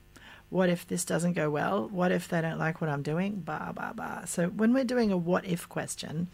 What 0.49 0.69
if 0.69 0.87
this 0.87 1.05
doesn't 1.05 1.33
go 1.33 1.49
well? 1.49 1.87
What 1.89 2.11
if 2.11 2.27
they 2.27 2.41
don't 2.41 2.57
like 2.57 2.81
what 2.81 2.89
I'm 2.89 3.03
doing? 3.03 3.41
Bah, 3.45 3.71
bah, 3.71 3.93
bah. 3.93 4.25
So 4.25 4.47
when 4.47 4.73
we're 4.73 4.83
doing 4.83 5.11
a 5.11 5.17
what 5.17 5.45
if 5.45 5.69
question, 5.69 6.27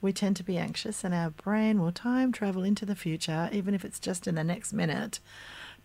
we 0.00 0.12
tend 0.12 0.36
to 0.36 0.44
be 0.44 0.56
anxious 0.56 1.02
and 1.02 1.12
our 1.12 1.30
brain 1.30 1.80
will 1.80 1.90
time 1.90 2.30
travel 2.30 2.62
into 2.62 2.86
the 2.86 2.94
future, 2.94 3.48
even 3.52 3.74
if 3.74 3.84
it's 3.84 3.98
just 3.98 4.28
in 4.28 4.36
the 4.36 4.44
next 4.44 4.72
minute, 4.72 5.18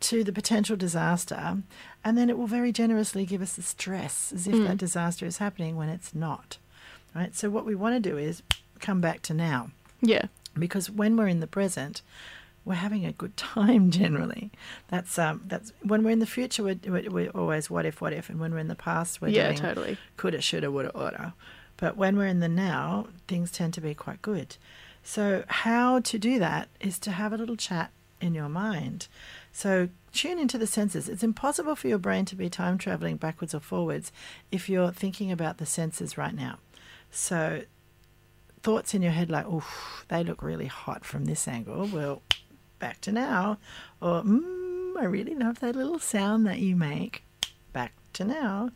to 0.01 0.23
the 0.23 0.31
potential 0.33 0.75
disaster. 0.75 1.57
And 2.03 2.17
then 2.17 2.29
it 2.29 2.37
will 2.37 2.47
very 2.47 2.71
generously 2.71 3.25
give 3.25 3.41
us 3.41 3.55
the 3.55 3.63
stress 3.63 4.31
as 4.31 4.47
if 4.47 4.53
that 4.53 4.75
mm. 4.75 4.77
disaster 4.77 5.25
is 5.25 5.37
happening 5.37 5.75
when 5.75 5.89
it's 5.89 6.13
not. 6.13 6.57
Right? 7.15 7.35
So 7.35 7.49
what 7.49 7.65
we 7.65 7.75
want 7.75 8.01
to 8.01 8.09
do 8.09 8.17
is 8.17 8.43
come 8.79 9.01
back 9.01 9.21
to 9.23 9.33
now 9.33 9.71
Yeah. 10.01 10.25
because 10.57 10.89
when 10.89 11.17
we're 11.17 11.27
in 11.27 11.39
the 11.39 11.47
present, 11.47 12.01
we're 12.65 12.75
having 12.75 13.05
a 13.05 13.11
good 13.11 13.35
time 13.37 13.89
generally. 14.01 14.51
That's 14.89 15.17
um, 15.17 15.41
that's 15.47 15.73
when 15.81 16.03
we're 16.03 16.11
in 16.11 16.19
the 16.19 16.25
future, 16.25 16.63
we're, 16.63 16.79
we're, 16.85 17.09
we're 17.09 17.29
always 17.31 17.69
what 17.69 17.85
if, 17.85 18.01
what 18.01 18.13
if, 18.13 18.29
and 18.29 18.39
when 18.39 18.51
we're 18.53 18.59
in 18.59 18.67
the 18.67 18.75
past, 18.75 19.21
we're 19.21 19.29
Yeah, 19.29 19.47
doing 19.47 19.57
totally. 19.57 19.97
coulda, 20.17 20.41
shoulda, 20.41 20.71
woulda, 20.71 20.91
oughta. 20.95 21.33
But 21.77 21.97
when 21.97 22.15
we're 22.17 22.27
in 22.27 22.39
the 22.41 22.49
now, 22.49 23.07
things 23.27 23.51
tend 23.51 23.73
to 23.73 23.81
be 23.81 23.93
quite 23.95 24.21
good. 24.21 24.57
So 25.03 25.43
how 25.47 25.99
to 26.01 26.19
do 26.19 26.37
that 26.37 26.69
is 26.79 26.99
to 26.99 27.11
have 27.11 27.33
a 27.33 27.37
little 27.37 27.55
chat 27.55 27.89
in 28.19 28.35
your 28.35 28.49
mind. 28.49 29.07
So 29.51 29.89
tune 30.13 30.37
into 30.37 30.59
the 30.59 30.67
senses. 30.67 31.09
It's 31.09 31.23
impossible 31.23 31.75
for 31.75 31.87
your 31.87 31.97
brain 31.97 32.25
to 32.25 32.35
be 32.35 32.49
time 32.51 32.77
traveling 32.77 33.17
backwards 33.17 33.55
or 33.55 33.59
forwards 33.61 34.11
if 34.51 34.69
you're 34.69 34.91
thinking 34.91 35.31
about 35.31 35.57
the 35.57 35.65
senses 35.65 36.19
right 36.19 36.35
now. 36.35 36.59
So 37.09 37.63
thoughts 38.61 38.93
in 38.93 39.01
your 39.01 39.11
head 39.13 39.31
like, 39.31 39.45
oh, 39.47 39.65
they 40.09 40.23
look 40.23 40.43
really 40.43 40.67
hot 40.67 41.03
from 41.03 41.25
this 41.25 41.47
angle. 41.47 41.87
Well, 41.91 42.21
back 42.81 42.99
to 43.01 43.11
now. 43.13 43.57
Or, 44.01 44.21
mm, 44.23 44.97
I 44.99 45.05
really 45.05 45.35
love 45.35 45.61
that 45.61 45.77
little 45.77 45.99
sound 45.99 46.45
that 46.47 46.59
you 46.59 46.75
make. 46.75 47.23
Back 47.71 47.93
to 48.13 48.25
now. 48.25 48.71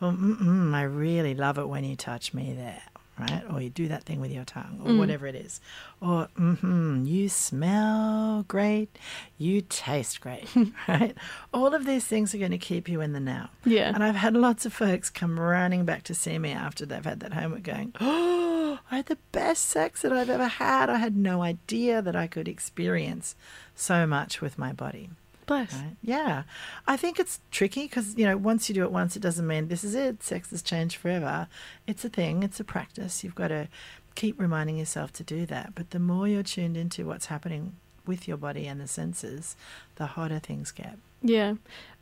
Or, 0.00 0.12
mm, 0.12 0.72
I 0.72 0.82
really 0.82 1.34
love 1.34 1.58
it 1.58 1.68
when 1.68 1.82
you 1.82 1.96
touch 1.96 2.32
me 2.32 2.54
there. 2.54 2.82
Right? 3.18 3.42
Or 3.50 3.62
you 3.62 3.70
do 3.70 3.88
that 3.88 4.04
thing 4.04 4.20
with 4.20 4.30
your 4.30 4.44
tongue, 4.44 4.78
or 4.84 4.94
whatever 4.98 5.26
it 5.26 5.34
is. 5.34 5.58
Or, 6.02 6.28
mm-hmm, 6.38 7.06
you 7.06 7.30
smell 7.30 8.44
great, 8.46 8.90
you 9.38 9.62
taste 9.62 10.20
great, 10.20 10.46
right? 10.86 11.16
All 11.54 11.74
of 11.74 11.86
these 11.86 12.04
things 12.04 12.34
are 12.34 12.38
going 12.38 12.50
to 12.50 12.58
keep 12.58 12.90
you 12.90 13.00
in 13.00 13.14
the 13.14 13.20
now. 13.20 13.48
Yeah. 13.64 13.90
And 13.94 14.04
I've 14.04 14.16
had 14.16 14.34
lots 14.34 14.66
of 14.66 14.74
folks 14.74 15.08
come 15.08 15.40
running 15.40 15.86
back 15.86 16.02
to 16.02 16.14
see 16.14 16.38
me 16.38 16.52
after 16.52 16.84
they've 16.84 17.02
had 17.02 17.20
that 17.20 17.32
homework 17.32 17.62
going, 17.62 17.94
Oh, 18.02 18.45
I 18.90 18.96
had 18.96 19.06
the 19.06 19.18
best 19.32 19.66
sex 19.66 20.02
that 20.02 20.12
I've 20.12 20.30
ever 20.30 20.46
had. 20.46 20.88
I 20.88 20.98
had 20.98 21.16
no 21.16 21.42
idea 21.42 22.00
that 22.02 22.14
I 22.14 22.26
could 22.26 22.48
experience 22.48 23.34
so 23.74 24.06
much 24.06 24.40
with 24.40 24.58
my 24.58 24.72
body. 24.72 25.10
Bless. 25.46 25.74
Right? 25.74 25.96
Yeah. 26.02 26.42
I 26.86 26.96
think 26.96 27.18
it's 27.18 27.40
tricky 27.50 27.84
because, 27.84 28.16
you 28.16 28.26
know, 28.26 28.36
once 28.36 28.68
you 28.68 28.74
do 28.74 28.82
it 28.82 28.92
once, 28.92 29.16
it 29.16 29.22
doesn't 29.22 29.46
mean 29.46 29.68
this 29.68 29.84
is 29.84 29.94
it. 29.94 30.22
Sex 30.22 30.50
has 30.50 30.62
changed 30.62 30.96
forever. 30.96 31.48
It's 31.86 32.04
a 32.04 32.08
thing, 32.08 32.42
it's 32.42 32.60
a 32.60 32.64
practice. 32.64 33.22
You've 33.22 33.34
got 33.34 33.48
to 33.48 33.68
keep 34.14 34.40
reminding 34.40 34.78
yourself 34.78 35.12
to 35.14 35.22
do 35.22 35.46
that. 35.46 35.74
But 35.74 35.90
the 35.90 36.00
more 36.00 36.26
you're 36.26 36.42
tuned 36.42 36.76
into 36.76 37.06
what's 37.06 37.26
happening 37.26 37.76
with 38.06 38.26
your 38.26 38.36
body 38.36 38.66
and 38.66 38.80
the 38.80 38.88
senses, 38.88 39.56
the 39.96 40.06
hotter 40.06 40.38
things 40.38 40.70
get. 40.72 40.98
Yeah. 41.22 41.54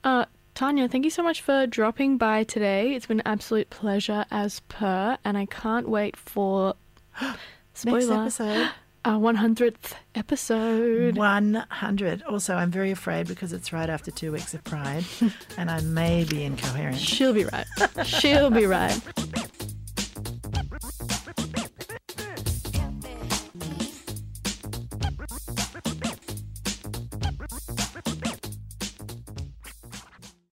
Uh, 0.02 0.26
Tanya, 0.54 0.88
thank 0.88 1.04
you 1.04 1.10
so 1.10 1.22
much 1.24 1.42
for 1.42 1.66
dropping 1.66 2.16
by 2.16 2.44
today. 2.44 2.94
It's 2.94 3.06
been 3.06 3.18
an 3.20 3.26
absolute 3.26 3.70
pleasure 3.70 4.24
as 4.30 4.60
per, 4.68 5.18
and 5.24 5.36
I 5.36 5.46
can't 5.46 5.88
wait 5.88 6.16
for 6.16 6.76
Next 7.20 7.36
spoiler 7.74 8.22
episode. 8.22 8.70
our 9.04 9.18
100th 9.18 9.94
episode. 10.14 11.16
100. 11.16 12.22
Also, 12.22 12.54
I'm 12.54 12.70
very 12.70 12.92
afraid 12.92 13.26
because 13.26 13.52
it's 13.52 13.72
right 13.72 13.90
after 13.90 14.12
two 14.12 14.30
weeks 14.30 14.54
of 14.54 14.62
Pride 14.62 15.04
and 15.58 15.72
I 15.72 15.80
may 15.80 16.22
be 16.22 16.44
incoherent. 16.44 16.98
She'll 16.98 17.34
be 17.34 17.46
right. 17.46 17.66
She'll 18.04 18.50
be 18.50 18.66
right. 18.66 18.98